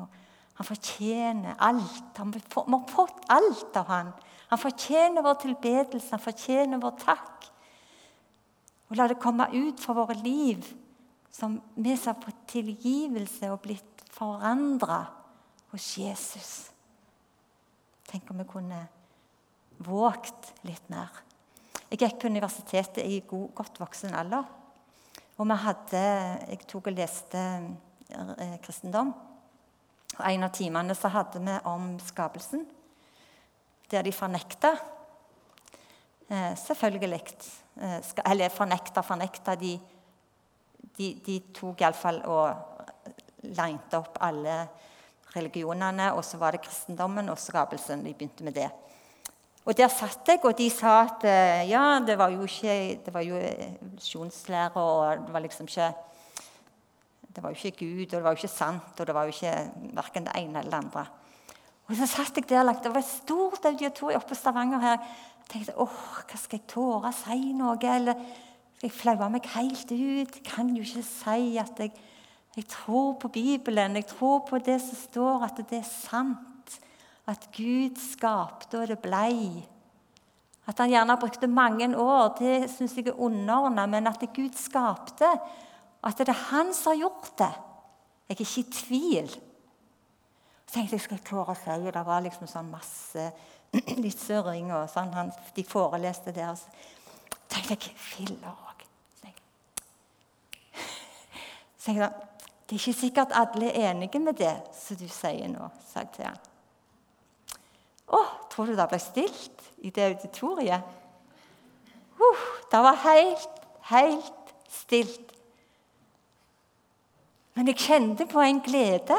han 0.59 0.69
fortjener 0.69 1.57
alt. 1.59 2.13
Han, 2.19 2.31
vi 2.35 2.43
har 2.55 2.85
fått 2.91 3.25
alt 3.33 3.77
av 3.81 3.89
han. 3.91 4.13
Han 4.53 4.61
fortjener 4.61 5.25
vår 5.25 5.41
tilbedelse, 5.43 6.13
han 6.13 6.23
fortjener 6.23 6.83
vår 6.83 6.95
takk. 7.01 7.49
Og 8.91 8.99
la 8.99 9.09
det 9.09 9.21
komme 9.23 9.49
ut 9.55 9.81
fra 9.81 9.97
våre 9.97 10.19
liv 10.21 10.67
som 11.33 11.57
vi 11.75 11.97
som 11.97 12.13
har 12.13 12.27
fått 12.27 12.43
tilgivelse 12.53 13.49
og 13.49 13.63
blitt 13.65 14.05
forandra 14.13 15.01
hos 15.73 15.87
Jesus. 15.97 16.51
Tenk 18.11 18.29
om 18.31 18.43
vi 18.43 18.49
kunne 18.51 18.83
våget 19.83 20.53
litt 20.69 20.91
mer. 20.93 21.09
Jeg 21.89 22.03
gikk 22.03 22.19
på 22.21 22.29
universitetet 22.29 23.01
i 23.05 23.23
god, 23.29 23.49
godt 23.57 23.81
voksen 23.81 24.13
alder. 24.17 24.45
Og 25.41 25.49
vi 25.49 25.57
hadde, 25.65 26.05
jeg 26.53 26.69
tok 26.69 26.93
og 26.93 26.97
leste 27.01 27.41
kristendom. 28.63 29.15
Og 30.19 30.25
En 30.29 30.45
av 30.45 30.53
timene 30.53 30.95
så 30.95 31.09
hadde 31.09 31.41
vi 31.41 31.59
om 31.65 31.99
skapelsen, 32.01 32.67
der 33.91 34.03
de 34.03 34.13
fornekta 34.13 34.77
eh, 36.29 36.55
selvfølgelig 36.57 37.21
Eh, 37.81 38.01
eller 38.31 38.49
fornekta, 38.49 39.03
fornekta. 39.03 39.57
De, 39.57 39.79
de, 40.97 41.09
de 41.25 41.39
tok 41.55 41.81
iallfall 41.81 42.21
og 42.29 43.49
linte 43.49 43.99
opp 43.99 44.21
alle 44.23 44.59
religionene, 45.33 46.11
og 46.13 46.25
så 46.27 46.39
var 46.41 46.53
det 46.53 46.65
kristendommen 46.67 47.33
og 47.33 47.41
skapelsen. 47.41 48.05
De 48.05 48.13
begynte 48.13 48.45
med 48.45 48.59
det. 48.61 48.69
Og 49.65 49.77
Der 49.79 49.89
satt 49.89 50.27
jeg, 50.29 50.41
og 50.45 50.57
de 50.59 50.69
sa 50.71 51.05
at 51.07 51.25
eh, 51.25 51.69
ja, 51.71 52.01
det 52.05 52.19
var 52.19 52.33
jo 52.35 52.45
ikke 52.45 52.99
det 53.07 53.15
var 53.15 53.23
jo 53.23 53.39
evolusjonslære, 53.39 54.83
og 54.83 55.27
det 55.27 55.33
var 55.33 55.45
liksom 55.47 55.71
ikke 55.71 55.93
det 57.35 57.43
var 57.43 57.53
jo 57.53 57.57
ikke 57.57 57.87
Gud, 57.87 58.05
og 58.05 58.11
det 58.11 58.23
var 58.23 58.35
jo 58.35 58.41
ikke 58.43 58.49
sant, 58.53 59.01
og 59.01 59.07
det 59.07 59.15
var 59.15 59.25
jo 59.25 59.35
ikke 59.35 59.93
verken 59.97 60.27
det 60.29 60.37
ene 60.37 60.61
eller 60.61 60.71
det 60.71 60.81
andre. 60.85 61.05
Og 61.89 61.97
så 61.99 62.07
satt 62.07 62.37
jeg 62.37 62.49
der, 62.49 62.73
Det 62.73 62.95
var 62.95 63.01
et 63.01 63.05
stort 63.05 63.65
auditorium 63.65 64.17
oppe 64.17 64.29
på 64.29 64.35
Stavanger 64.35 64.81
her 64.81 64.97
Jeg 64.97 65.49
tenkte 65.49 65.75
åh, 65.77 65.99
hva 66.29 66.39
skal 66.39 66.59
jeg 66.59 66.69
tåre 66.71 67.11
å 67.11 67.17
si 67.17 67.53
noe? 67.53 67.77
Eller 67.83 68.15
skal 68.15 68.89
jeg 68.89 68.95
flaue 68.97 69.29
meg 69.31 69.49
helt 69.57 69.91
ut? 69.91 70.37
Jeg 70.37 70.45
kan 70.47 70.71
jo 70.77 70.83
ikke 70.83 71.03
si 71.05 71.59
at 71.59 71.83
jeg, 71.83 71.93
jeg 72.57 72.69
tror 72.71 73.19
på 73.21 73.29
Bibelen. 73.29 73.99
Jeg 73.99 74.07
tror 74.07 74.45
på 74.49 74.59
det 74.59 74.79
som 74.81 74.97
står, 74.97 75.45
at 75.49 75.61
det 75.69 75.83
er 75.83 75.91
sant. 75.91 76.79
At 77.27 77.49
Gud 77.55 77.99
skapte, 78.01 78.81
og 78.81 78.89
det 78.89 78.99
blei. 79.03 79.67
At 80.67 80.79
han 80.79 80.91
gjerne 80.91 81.19
brukte 81.19 81.51
mange 81.51 81.91
år, 81.99 82.37
det 82.39 82.71
syns 82.71 82.97
jeg 82.97 83.11
er 83.11 83.21
underordna. 83.21 83.87
Men 83.87 84.07
at 84.07 84.23
Gud 84.35 84.57
skapte, 84.59 85.29
at 86.03 86.19
det 86.19 86.29
er 86.29 86.45
han 86.51 86.73
som 86.75 86.93
har 86.93 87.01
gjort 87.05 87.31
det. 87.39 87.53
Jeg 88.29 88.37
er 88.37 88.41
ikke 88.41 88.61
i 88.61 88.73
tvil. 88.73 89.33
Så 90.67 90.75
tenkte 90.75 90.97
jeg 90.97 91.05
skal 91.05 91.19
jeg 91.19 91.27
klare 91.29 91.55
å 91.55 91.59
si, 91.59 91.71
og 91.71 91.95
Det 91.95 92.05
var 92.07 92.25
liksom 92.25 92.51
sånn 92.51 92.71
masse 92.73 93.29
litt 94.05 94.19
surring 94.19 94.73
og 94.73 94.89
sånn. 94.91 95.13
Han, 95.15 95.33
de 95.55 95.65
foreleste 95.65 96.35
der. 96.35 96.55
Så 96.57 96.69
tenkte 97.49 97.77
jeg 97.77 97.97
Filler 97.97 98.51
òg. 98.51 98.85
Så 101.83 101.91
jeg 101.93 101.99
sa 102.03 102.13
det 102.73 102.79
er 102.79 102.89
ikke 102.89 103.01
sikkert 103.01 103.35
alle 103.37 103.69
er 103.69 103.91
enige 103.91 104.19
med 104.19 104.39
det 104.39 104.55
som 104.73 104.97
du 104.97 105.05
sier 105.13 105.49
nå, 105.51 105.67
sa 105.91 106.07
jeg 106.07 106.13
til 106.15 106.25
han. 106.25 106.39
Å, 108.17 108.21
tror 108.49 108.71
du 108.71 108.79
det 108.79 108.87
ble 108.89 109.01
stilt 109.03 109.67
i 109.85 109.91
det 109.93 110.07
auditoriet? 110.07 110.87
Uh, 112.17 112.47
det 112.73 112.81
var 112.87 112.97
helt, 113.03 113.61
helt 113.91 114.55
stilt. 114.73 115.32
Men 117.55 117.69
jeg 117.69 117.83
kjente 117.85 118.27
på 118.31 118.41
en 118.41 118.61
glede 118.65 119.19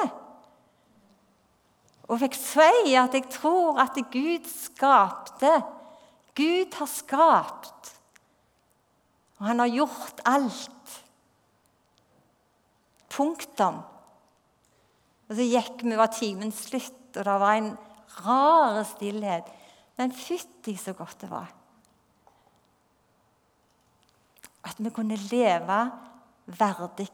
og 2.11 2.19
fikk 2.19 2.35
si 2.35 2.95
at 2.99 3.15
jeg 3.15 3.29
tror 3.31 3.79
at 3.81 3.97
Gud 4.11 4.47
skapte. 4.49 5.53
Gud 6.35 6.75
har 6.75 6.89
skapt. 6.89 7.93
Og 9.39 9.47
han 9.47 9.63
har 9.63 9.71
gjort 9.71 10.21
alt. 10.27 10.97
Punktum. 13.13 13.81
Og 15.29 15.37
så 15.37 15.47
gikk 15.47 15.85
vi, 15.85 15.95
var 15.97 16.11
timen 16.13 16.51
slutt, 16.53 17.15
og 17.15 17.23
det 17.23 17.39
var 17.41 17.57
en 17.57 17.71
rar 18.25 18.81
stillhet. 18.87 19.49
Men 19.97 20.13
fytti 20.13 20.75
så 20.77 20.93
godt 20.97 21.23
det 21.23 21.31
var. 21.31 21.49
At 24.63 24.79
vi 24.79 24.91
kunne 24.95 25.19
leve 25.29 25.79
verdig 26.59 27.09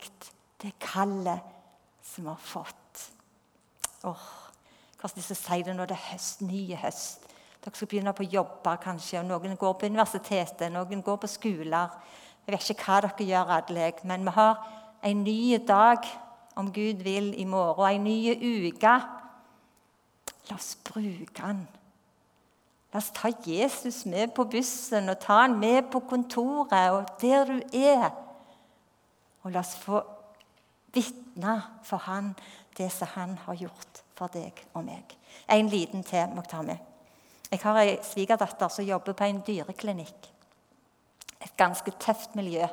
det 0.61 0.73
kallet 0.79 1.39
som 2.03 2.23
vi 2.23 2.29
har 2.29 2.43
fått. 2.43 3.09
Åh. 4.03 4.27
Hva 4.99 5.07
skal 5.07 5.23
jeg 5.23 5.37
si 5.39 5.61
det 5.63 5.75
når 5.77 5.91
det 5.91 5.95
er 5.95 6.07
høst, 6.11 6.41
nye 6.43 6.75
høst. 6.79 7.27
Dere 7.59 7.75
skal 7.75 7.87
begynne 7.91 8.13
på 8.15 8.27
jobber, 8.27 8.79
kanskje. 8.83 9.21
og 9.21 9.29
Noen 9.29 9.55
går 9.59 9.77
på 9.79 9.87
universitetet, 9.87 10.71
noen 10.71 11.03
går 11.03 11.19
på 11.21 11.27
skoler. 11.27 11.95
Jeg 12.45 12.55
vet 12.55 12.69
ikke 12.73 12.87
hva 12.87 12.99
dere 13.05 13.27
gjør, 13.29 13.53
alle, 13.59 13.91
men 14.03 14.27
vi 14.27 14.35
har 14.35 14.59
en 15.03 15.23
ny 15.23 15.57
dag, 15.67 16.07
om 16.59 16.71
Gud 16.75 17.03
vil, 17.03 17.33
i 17.39 17.45
morgen. 17.47 17.95
En 17.95 18.03
ny 18.03 18.67
uke. 18.67 18.95
La 20.49 20.55
oss 20.57 20.73
bruke 20.83 21.39
den. 21.39 21.67
La 22.91 22.99
oss 22.99 23.11
ta 23.15 23.29
Jesus 23.45 24.03
med 24.09 24.33
på 24.35 24.47
bussen 24.49 25.11
og 25.11 25.19
ta 25.21 25.43
han 25.43 25.59
med 25.61 25.91
på 25.93 26.01
kontoret 26.09 26.91
og 26.91 27.11
der 27.21 27.45
du 27.45 27.59
er. 27.77 28.09
Og 29.43 29.53
la 29.53 29.61
oss 29.61 29.75
få 29.79 30.01
vitne 30.93 31.55
for 31.83 31.97
han 32.07 32.33
det 32.77 32.89
som 32.93 33.07
han 33.15 33.37
har 33.45 33.55
gjort 33.59 34.03
for 34.15 34.31
deg 34.33 34.55
og 34.73 34.85
meg. 34.85 35.15
En 35.47 35.69
liten 35.69 36.03
til 36.03 36.31
må 36.33 36.43
jeg 36.43 36.51
ta 36.51 36.61
med. 36.65 36.77
Jeg 37.49 37.61
har 37.63 37.79
ei 37.81 37.95
svigerdatter 38.05 38.69
som 38.69 38.85
jobber 38.85 39.15
på 39.17 39.25
en 39.25 39.41
dyreklinikk. 39.45 40.29
Et 41.41 41.57
ganske 41.57 41.91
tøft 41.99 42.35
miljø. 42.35 42.67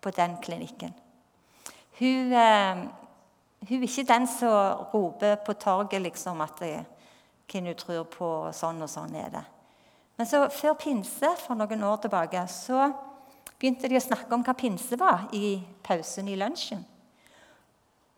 på 0.00 0.10
den 0.10 0.36
klinikken. 0.42 0.94
Hun, 1.98 2.32
eh, 2.32 2.76
hun 3.68 3.82
er 3.82 3.82
ikke 3.82 4.04
den 4.06 4.26
som 4.26 4.86
roper 4.94 5.34
på 5.34 5.52
torget 5.52 6.02
liksom, 6.02 6.40
at 6.40 6.60
det, 6.60 6.84
hvem 7.52 7.64
hun 7.64 7.74
tror 7.74 8.04
på, 8.04 8.24
og 8.24 8.54
sånn 8.54 8.82
og 8.82 8.88
sånn 8.88 9.16
er 9.18 9.30
det. 9.30 9.42
Men 10.16 10.26
så 10.26 10.48
før 10.50 10.74
pinse 10.74 11.32
for 11.38 11.54
noen 11.54 11.82
år 11.82 11.96
tilbake 11.96 12.46
så 12.46 12.92
begynte 13.58 13.88
de 13.88 13.98
å 13.98 14.00
snakke 14.00 14.34
om 14.34 14.44
hva 14.46 14.54
pinse 14.54 14.98
var 14.98 15.26
i 15.32 15.58
pausen 15.82 16.28
i 16.28 16.36
lunsjen. 16.38 16.84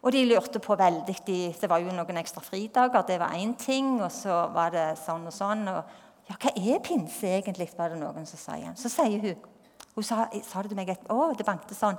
Og 0.01 0.15
de 0.15 0.23
lurte 0.25 0.61
på 0.65 0.77
veldig 0.81 1.17
de, 1.27 1.39
Det 1.61 1.69
var 1.69 1.83
jo 1.83 1.93
noen 1.93 2.21
ekstra 2.23 2.41
fridager, 2.41 3.03
det 3.07 3.19
var 3.21 3.37
én 3.37 3.55
ting. 3.57 4.01
Og 4.03 4.11
så 4.13 4.47
var 4.55 4.73
det 4.73 4.87
sånn 5.03 5.27
og 5.29 5.35
sånn. 5.35 5.67
Og, 5.69 5.97
ja, 6.31 6.37
hva 6.41 6.53
er 6.57 6.83
pinse 6.85 7.29
egentlig, 7.29 7.69
var 7.77 7.93
det 7.93 8.01
noen 8.01 8.27
som 8.27 8.41
sa 8.41 8.57
igjen. 8.57 8.77
Så 8.77 8.93
sier 8.93 9.21
hun 9.21 9.49
Hun 9.91 10.05
sa, 10.07 10.29
sa 10.47 10.63
det 10.63 10.71
til 10.71 10.79
meg 10.79 10.89
et, 10.89 11.09
å, 11.11 11.33
det 11.35 11.45
bankte 11.45 11.75
sånn. 11.75 11.97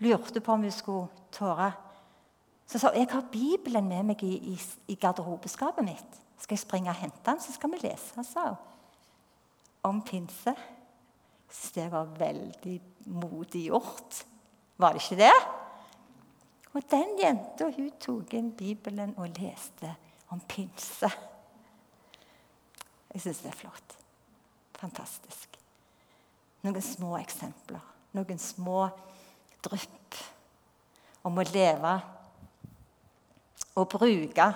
Lurte 0.00 0.40
på 0.40 0.54
om 0.54 0.62
hun 0.64 0.72
skulle 0.72 1.10
tåre. 1.30 1.68
Så 2.66 2.80
sa 2.80 2.90
hun 2.90 3.02
jeg 3.02 3.10
har 3.12 3.26
Bibelen 3.30 3.88
med 3.88 4.08
meg 4.08 4.22
i, 4.24 4.54
i, 4.54 4.56
i 4.88 4.96
garderobeskapet 4.96 5.84
mitt. 5.84 6.16
Skal 6.40 6.56
jeg 6.56 6.64
springe 6.64 6.90
og 6.90 6.96
hente 6.96 7.20
den, 7.26 7.38
så 7.40 7.52
skal 7.52 7.70
vi 7.74 7.82
lese, 7.84 8.24
sa 8.24 8.48
hun. 8.48 8.56
Om 9.84 10.00
pinse. 10.02 10.56
Så 11.52 11.70
det 11.76 11.86
var 11.92 12.08
veldig 12.18 12.80
modig 13.06 13.66
gjort. 13.68 14.24
Var 14.80 14.96
det 14.96 15.04
ikke 15.04 15.20
det? 15.20 15.36
Og 16.76 16.84
den 16.90 17.14
jenta 17.16 17.70
hun 17.72 17.88
tok 18.00 18.34
inn 18.36 18.50
Bibelen 18.52 19.14
og 19.16 19.32
leste 19.38 19.94
om 20.34 20.42
pinse. 20.44 21.08
Jeg 23.14 23.22
syns 23.24 23.40
det 23.40 23.48
er 23.48 23.56
flott. 23.62 23.94
Fantastisk. 24.76 25.56
Noen 26.66 26.84
små 26.84 27.14
eksempler. 27.16 27.80
Noen 28.12 28.40
små 28.40 28.82
drypp 29.64 30.18
om 31.24 31.40
å 31.40 31.46
leve 31.48 31.94
og 33.76 33.88
bruke 33.92 34.46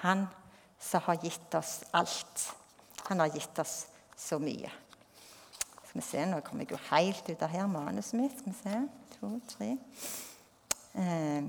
Han 0.00 0.24
som 0.80 1.04
har 1.04 1.20
gitt 1.20 1.54
oss 1.58 1.82
alt. 1.92 2.46
Han 3.10 3.20
har 3.20 3.28
gitt 3.34 3.58
oss 3.60 3.74
så 4.16 4.38
mye. 4.40 4.70
Skal 5.84 6.00
vi 6.00 6.06
se, 6.06 6.24
Nå 6.24 6.40
kommer 6.46 6.64
jeg 6.64 6.72
jo 6.72 6.80
helt 6.88 7.28
ut 7.28 7.44
av 7.44 7.52
her 7.52 7.68
manuset 7.68 8.16
mitt. 8.16 8.38
Skal 8.40 8.54
vi 8.54 8.58
se. 8.62 8.80
To, 9.18 9.34
tre. 9.52 9.74
Eh. 10.94 11.42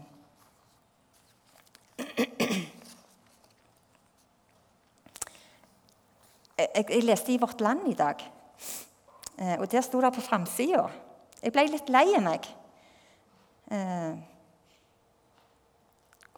Jeg, 6.77 7.03
leste 7.03 7.33
i 7.33 7.39
Vårt 7.41 7.61
Land 7.61 7.87
i 7.89 7.93
dag, 7.97 8.21
eh, 9.37 9.59
og 9.59 9.71
der 9.71 9.81
sto 9.81 10.01
det 10.01 10.13
på 10.13 10.21
framsida 10.21 10.83
Jeg 11.41 11.51
ble 11.51 11.63
litt 11.71 11.89
lei 11.89 12.19
meg. 12.21 12.45
Eh. 13.71 14.13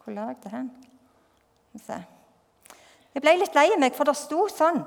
Hvor 0.00 0.12
la 0.16 0.30
jeg 0.30 0.40
det 0.44 0.52
hen? 0.52 0.70
Jeg 3.14 3.22
ble 3.22 3.36
litt 3.36 3.54
lei 3.54 3.68
meg, 3.78 3.92
for 3.92 4.08
det 4.08 4.16
sto 4.16 4.46
sånn 4.48 4.80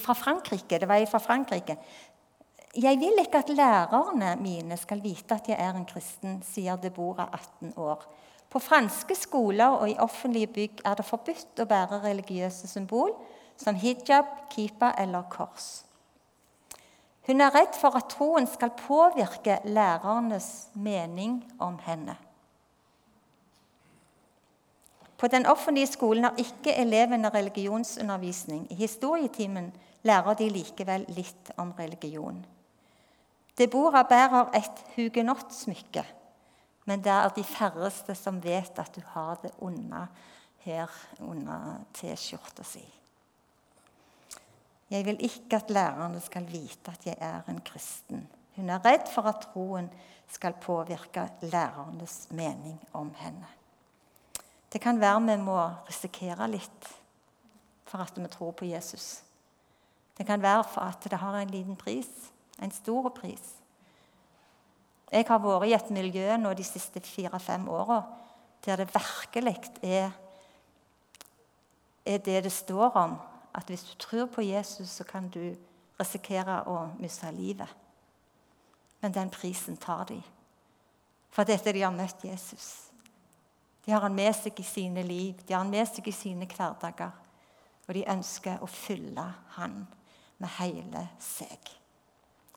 fra 0.00 0.14
Frankrike. 0.14 0.78
Det 0.80 0.88
var 0.88 1.06
fra 1.06 1.20
Frankrike. 1.20 1.76
Jeg 2.82 2.98
vil 2.98 3.20
ikke 3.20 3.38
at 3.38 3.48
lærerne 3.48 4.36
mine 4.42 4.76
skal 4.76 5.02
vite 5.02 5.34
at 5.34 5.48
jeg 5.48 5.56
er 5.58 5.76
en 5.78 5.86
kristen, 5.86 6.40
sier 6.42 6.76
Deborah, 6.76 7.28
18 7.32 7.72
år. 7.76 8.02
På 8.50 8.58
franske 8.58 9.14
skoler 9.14 9.66
og 9.66 9.90
i 9.90 9.96
offentlige 9.98 10.46
bygg 10.46 10.82
er 10.84 10.94
det 10.98 11.04
forbudt 11.06 11.62
å 11.62 11.66
bære 11.70 12.00
religiøse 12.02 12.68
symbol 12.70 13.12
som 13.56 13.78
hijab, 13.78 14.26
kipa 14.50 14.92
eller 14.98 15.22
kors. 15.30 15.84
Hun 17.26 17.40
er 17.40 17.54
redd 17.54 17.78
for 17.80 17.96
at 17.96 18.10
troen 18.12 18.46
skal 18.50 18.74
påvirke 18.78 19.60
lærernes 19.64 20.68
mening 20.74 21.44
om 21.58 21.78
henne. 21.86 22.16
På 25.16 25.30
den 25.30 25.46
offentlige 25.46 25.86
skolen 25.86 26.24
har 26.24 26.34
ikke 26.38 26.74
elevene 26.74 27.30
religionsundervisning. 27.30 28.66
I 28.70 28.74
historietimen 28.74 29.72
lærer 30.02 30.34
de 30.34 30.50
likevel 30.50 31.06
litt 31.08 31.54
om 31.56 31.72
religion. 31.78 32.42
Deborah 33.58 34.08
bærer 34.08 34.50
et 34.58 34.84
hugenottsmykke, 34.96 36.04
men 36.84 37.04
det 37.04 37.12
er 37.12 37.28
de 37.36 37.44
færreste 37.44 38.14
som 38.14 38.42
vet 38.44 38.78
at 38.78 38.96
du 38.96 39.00
har 39.14 39.38
det 39.42 39.50
under 39.58 40.06
her 40.64 40.90
under 41.20 41.84
T-skjorta 41.94 42.64
si. 42.66 42.84
Jeg 44.90 45.04
vil 45.04 45.20
ikke 45.20 45.56
at 45.56 45.70
lærerne 45.70 46.20
skal 46.20 46.46
vite 46.52 46.92
at 46.92 47.06
jeg 47.06 47.16
er 47.18 47.42
en 47.48 47.60
kristen. 47.64 48.26
Hun 48.56 48.70
er 48.70 48.82
redd 48.84 49.08
for 49.12 49.28
at 49.28 49.48
troen 49.52 49.90
skal 50.30 50.56
påvirke 50.60 51.28
lærernes 51.42 52.28
mening 52.30 52.80
om 52.92 53.12
henne. 53.18 53.46
Det 54.72 54.80
kan 54.80 55.00
være 55.00 55.22
vi 55.22 55.36
må 55.42 55.58
risikere 55.88 56.48
litt 56.50 56.88
for 57.84 58.02
at 58.02 58.16
vi 58.18 58.28
tror 58.28 58.50
på 58.50 58.64
Jesus. 58.64 59.22
Det 60.18 60.26
kan 60.26 60.42
være 60.42 60.64
for 60.64 60.80
at 60.80 61.04
det 61.10 61.18
har 61.18 61.36
en 61.38 61.50
liten 61.50 61.76
pris. 61.76 62.08
En 62.62 62.70
stor 62.70 63.08
pris. 63.14 63.42
Jeg 65.12 65.26
har 65.28 65.38
vært 65.42 65.68
i 65.68 65.74
et 65.76 65.90
miljø 65.94 66.36
nå 66.38 66.52
de 66.54 66.66
siste 66.66 67.00
fire-fem 67.00 67.68
åra 67.70 68.02
der 68.64 68.76
det 68.80 68.94
virkelig 68.94 69.56
er, 69.82 70.10
er 72.06 72.18
det 72.18 72.44
det 72.44 72.52
står 72.52 72.96
om. 72.96 73.16
At 73.54 73.68
hvis 73.68 73.82
du 73.82 73.94
tror 73.98 74.26
på 74.26 74.40
Jesus, 74.40 74.88
så 74.88 75.04
kan 75.04 75.28
du 75.28 75.54
risikere 76.00 76.62
å 76.66 76.88
miste 76.98 77.30
livet. 77.30 77.68
Men 79.00 79.12
den 79.12 79.30
prisen 79.30 79.76
tar 79.76 80.04
de. 80.08 80.22
For 81.30 81.44
dette 81.44 81.72
de 81.72 81.82
har 81.82 81.92
møtt 81.94 82.24
Jesus. 82.24 82.90
De 83.84 83.92
har 83.92 84.00
han 84.00 84.14
med 84.14 84.32
seg 84.34 84.58
i 84.58 84.64
sine 84.64 85.02
liv, 85.02 85.34
de 85.46 85.52
har 85.52 85.60
han 85.62 85.70
med 85.70 85.86
seg 85.88 86.08
i 86.08 86.12
sine 86.12 86.48
hverdager. 86.48 87.12
Og 87.86 87.94
de 87.94 88.06
ønsker 88.08 88.62
å 88.64 88.66
fylle 88.66 89.26
han 89.58 89.82
med 90.40 90.54
hele 90.58 91.08
seg. 91.20 91.83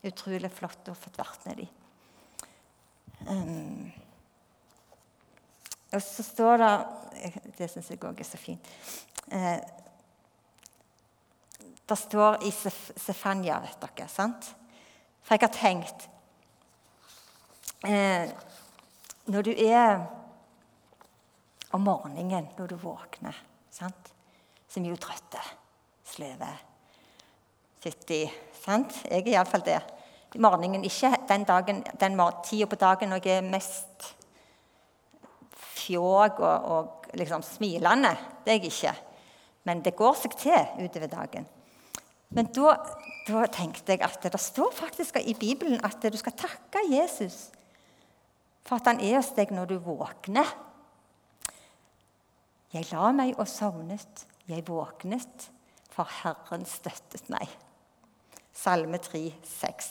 Utrolig 0.06 0.50
flott 0.54 0.90
å 0.90 0.94
få 0.94 1.10
vært 1.16 1.46
med 1.48 1.62
dem. 1.62 1.74
Um, 3.28 3.92
og 5.90 6.02
så 6.04 6.22
står 6.22 6.60
det 6.62 6.74
Det 7.58 7.66
syns 7.66 7.88
jeg 7.90 8.02
òg 8.06 8.20
er 8.20 8.28
så 8.28 8.38
fint. 8.38 8.68
Eh, 9.32 9.58
det 11.88 11.96
står 11.96 12.44
i 12.44 12.52
Sefania, 12.52 13.58
vet 13.64 13.80
dere. 13.80 14.08
sant? 14.08 14.52
For 15.24 15.34
jeg 15.34 15.48
har 15.48 15.54
tenkt 15.56 16.08
eh, 17.84 18.30
Når 19.26 19.42
du 19.42 19.52
er 19.52 20.06
om 21.72 21.82
morgenen, 21.84 22.48
når 22.56 22.66
du 22.66 22.76
våkner, 22.80 23.36
sant? 23.70 24.14
så 24.68 24.80
er 24.80 24.90
jo 24.90 25.00
trøtte, 25.00 25.40
sløve, 26.04 26.48
fytti. 27.82 28.24
Sant? 28.58 28.94
Jeg 29.08 29.24
er 29.26 29.32
iallfall 29.36 29.64
det 29.66 29.80
morgenen. 30.36 30.84
Ikke 30.84 31.12
den, 31.28 31.44
dagen, 31.48 31.82
den 32.00 32.20
tida 32.44 32.66
på 32.66 32.76
dagen 32.76 33.12
når 33.12 33.24
jeg 33.24 33.38
er 33.38 33.50
mest 33.50 34.14
fjåg 35.78 36.40
og, 36.40 36.64
og 36.64 37.12
liksom 37.14 37.42
smilende. 37.42 38.12
Det 38.44 38.52
er 38.52 38.58
jeg 38.58 38.72
ikke. 38.72 38.94
Men 39.64 39.82
det 39.84 39.96
går 39.96 40.16
seg 40.16 40.36
til 40.38 40.84
utover 40.84 41.12
dagen. 41.12 41.46
Men 42.36 42.50
da, 42.52 42.74
da, 43.28 43.46
tenkte 43.52 43.94
jeg 43.94 44.04
at 44.04 44.20
det 44.20 44.40
står 44.40 44.72
faktisk 44.76 45.16
i 45.22 45.36
Bibelen 45.38 45.80
at 45.84 46.02
du 46.02 46.16
skal 46.20 46.36
takke 46.36 46.84
Jesus 46.90 47.48
for 48.68 48.76
at 48.76 48.90
han 48.90 49.00
er 49.00 49.16
hos 49.16 49.30
deg 49.32 49.52
når 49.56 49.70
du 49.70 49.78
våkner. 49.80 50.48
Jeg 52.74 52.90
la 52.90 53.12
meg 53.16 53.38
og 53.40 53.48
sovnet. 53.48 54.26
Jeg 54.48 54.64
våknet, 54.68 55.48
for 55.92 56.08
Herren 56.20 56.66
støttet 56.68 57.28
meg. 57.32 57.48
Salme 58.58 58.98
3, 58.98 59.34
6. 59.44 59.90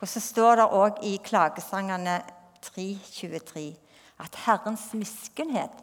Og 0.00 0.08
så 0.08 0.20
står 0.20 0.56
det 0.58 0.70
òg 0.74 1.02
i 1.06 1.16
klagesangene 1.22 2.18
3, 2.62 2.86
23 3.14 3.66
at 4.22 4.38
Herrens 4.46 4.88
miskunnhet 4.98 5.82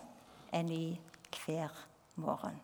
er 0.52 0.64
ny 0.68 0.98
hver 1.40 1.72
morgen. 2.20 2.60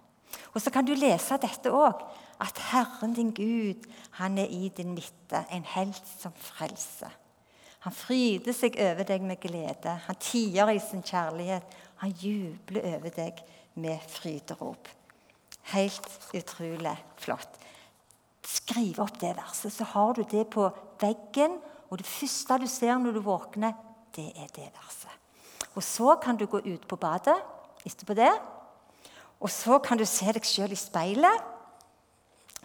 Og 0.54 0.62
så 0.62 0.72
kan 0.72 0.86
du 0.88 0.94
lese 0.96 1.38
dette 1.39 1.72
òg, 1.72 2.04
at 2.44 2.60
Herren 2.72 3.13
din 3.15 3.32
Gud, 3.32 3.86
han 4.20 4.38
er 4.38 4.52
i 4.52 4.68
din 4.76 4.91
midte, 4.96 5.46
en 5.52 5.63
helt 5.76 6.04
som 6.20 6.34
frelser. 6.36 7.13
Han 7.86 7.94
fryder 7.94 8.56
seg 8.56 8.76
over 8.82 9.06
deg 9.08 9.24
med 9.24 9.39
glede. 9.39 9.94
Han 10.08 10.18
tier 10.20 10.72
i 10.74 10.80
sin 10.82 11.04
kjærlighet. 11.06 11.76
Han 12.02 12.15
jubler 12.18 12.88
over 12.96 13.13
deg 13.13 13.44
med 13.76 14.02
fryderop. 14.10 14.89
Helt 15.72 16.10
utrolig 16.34 16.98
flott. 17.22 17.62
Skriv 18.46 19.00
opp 19.02 19.18
det 19.22 19.34
verset, 19.38 19.74
så 19.74 19.88
har 19.96 20.14
du 20.14 20.24
det 20.30 20.46
på 20.54 20.70
veggen. 21.02 21.58
Og 21.90 21.98
det 21.98 22.08
første 22.08 22.60
du 22.62 22.68
ser 22.70 22.98
når 23.02 23.18
du 23.18 23.24
våkner, 23.26 23.74
det 24.16 24.32
er 24.36 24.50
det 24.56 24.70
verset. 24.76 25.12
Og 25.76 25.84
så 25.84 26.16
kan 26.24 26.38
du 26.38 26.46
gå 26.46 26.62
ut 26.64 26.88
på 26.88 26.96
badet 26.96 27.36
etterpå 27.86 28.16
det. 28.18 28.32
Og 29.40 29.50
så 29.50 29.80
kan 29.80 29.98
du 29.98 30.06
se 30.08 30.32
deg 30.34 30.46
sjøl 30.48 30.74
i 30.74 30.80
speilet. 30.80 31.44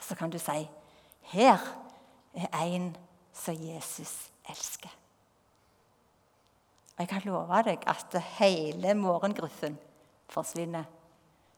Så 0.01 0.17
kan 0.17 0.31
du 0.31 0.39
si 0.39 0.69
Her 1.31 1.59
er 2.35 2.65
en 2.65 2.97
som 3.33 3.55
Jesus 3.55 4.31
elsker. 4.49 4.91
Og 6.97 7.05
jeg 7.05 7.09
kan 7.09 7.23
love 7.25 7.63
deg 7.65 7.85
at 7.89 8.17
hele 8.37 8.95
morgengruffen 8.95 9.79
forsvinner 10.29 10.85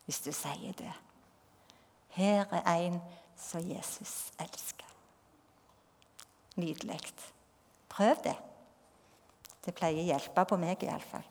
hvis 0.04 0.20
du 0.20 0.32
sier 0.34 0.74
det. 0.78 0.92
Her 2.14 2.46
er 2.60 2.76
en 2.76 3.00
Jesus 3.60 4.32
elsker. 4.40 4.88
Nydelig. 6.56 7.00
Prøv 7.92 8.16
det. 8.24 8.36
Det 9.62 9.74
pleier 9.76 10.02
å 10.02 10.08
hjelpe 10.10 10.44
på 10.48 10.58
meg 10.60 10.82
iallfall. 10.84 11.24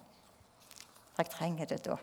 Jeg 1.17 1.29
trenger 1.33 1.69
det 1.69 1.81
da. 1.85 1.97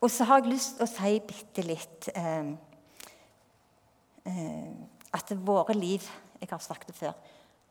Og 0.00 0.08
så 0.10 0.24
har 0.24 0.40
jeg 0.40 0.54
lyst 0.54 0.78
til 0.78 0.86
å 0.86 0.90
si 0.90 1.18
bitte 1.28 1.64
litt 1.66 2.08
eh, 2.14 2.52
eh, 4.24 4.70
At 5.12 5.32
våre 5.44 5.76
liv 5.76 6.06
jeg 6.40 6.48
har 6.48 6.62
snakket 6.64 6.88
det 6.88 6.96
før, 6.96 7.16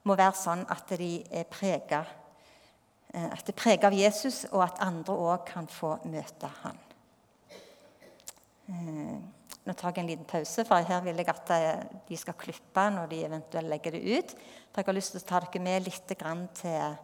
må 0.05 0.13
være 0.19 0.37
sånn 0.37 0.61
at 0.69 0.91
de 0.99 1.23
er 1.33 1.47
prega 1.49 2.03
eh, 3.13 3.25
at 3.31 3.41
det 3.41 3.55
er 3.55 3.57
preget 3.57 3.87
av 3.89 3.95
Jesus, 3.97 4.43
og 4.51 4.61
at 4.67 4.81
andre 4.85 5.15
òg 5.15 5.47
kan 5.47 5.65
få 5.71 5.95
møte 6.05 6.51
han. 6.61 6.77
Eh, 8.69 9.38
nå 9.69 9.75
tar 9.77 9.99
en 10.01 10.09
liten 10.09 10.25
pause, 10.25 10.65
for 10.65 10.89
her 10.89 11.03
vil 11.05 11.21
jeg 11.21 11.29
at 11.29 11.51
eh, 11.53 11.83
de 12.07 12.17
skal 12.17 12.37
klippe 12.39 12.85
når 12.95 13.11
de 13.11 13.21
eventuelt 13.27 13.69
legger 13.69 13.95
det 13.95 14.01
ut. 14.17 14.33
For 14.69 14.81
jeg 14.81 14.89
har 14.89 14.97
lyst 14.97 15.13
til 15.15 15.21
å 15.21 15.29
ta 15.29 15.43
dere 15.45 15.63
med 15.63 15.85
litt 15.85 16.15
til 16.57 16.97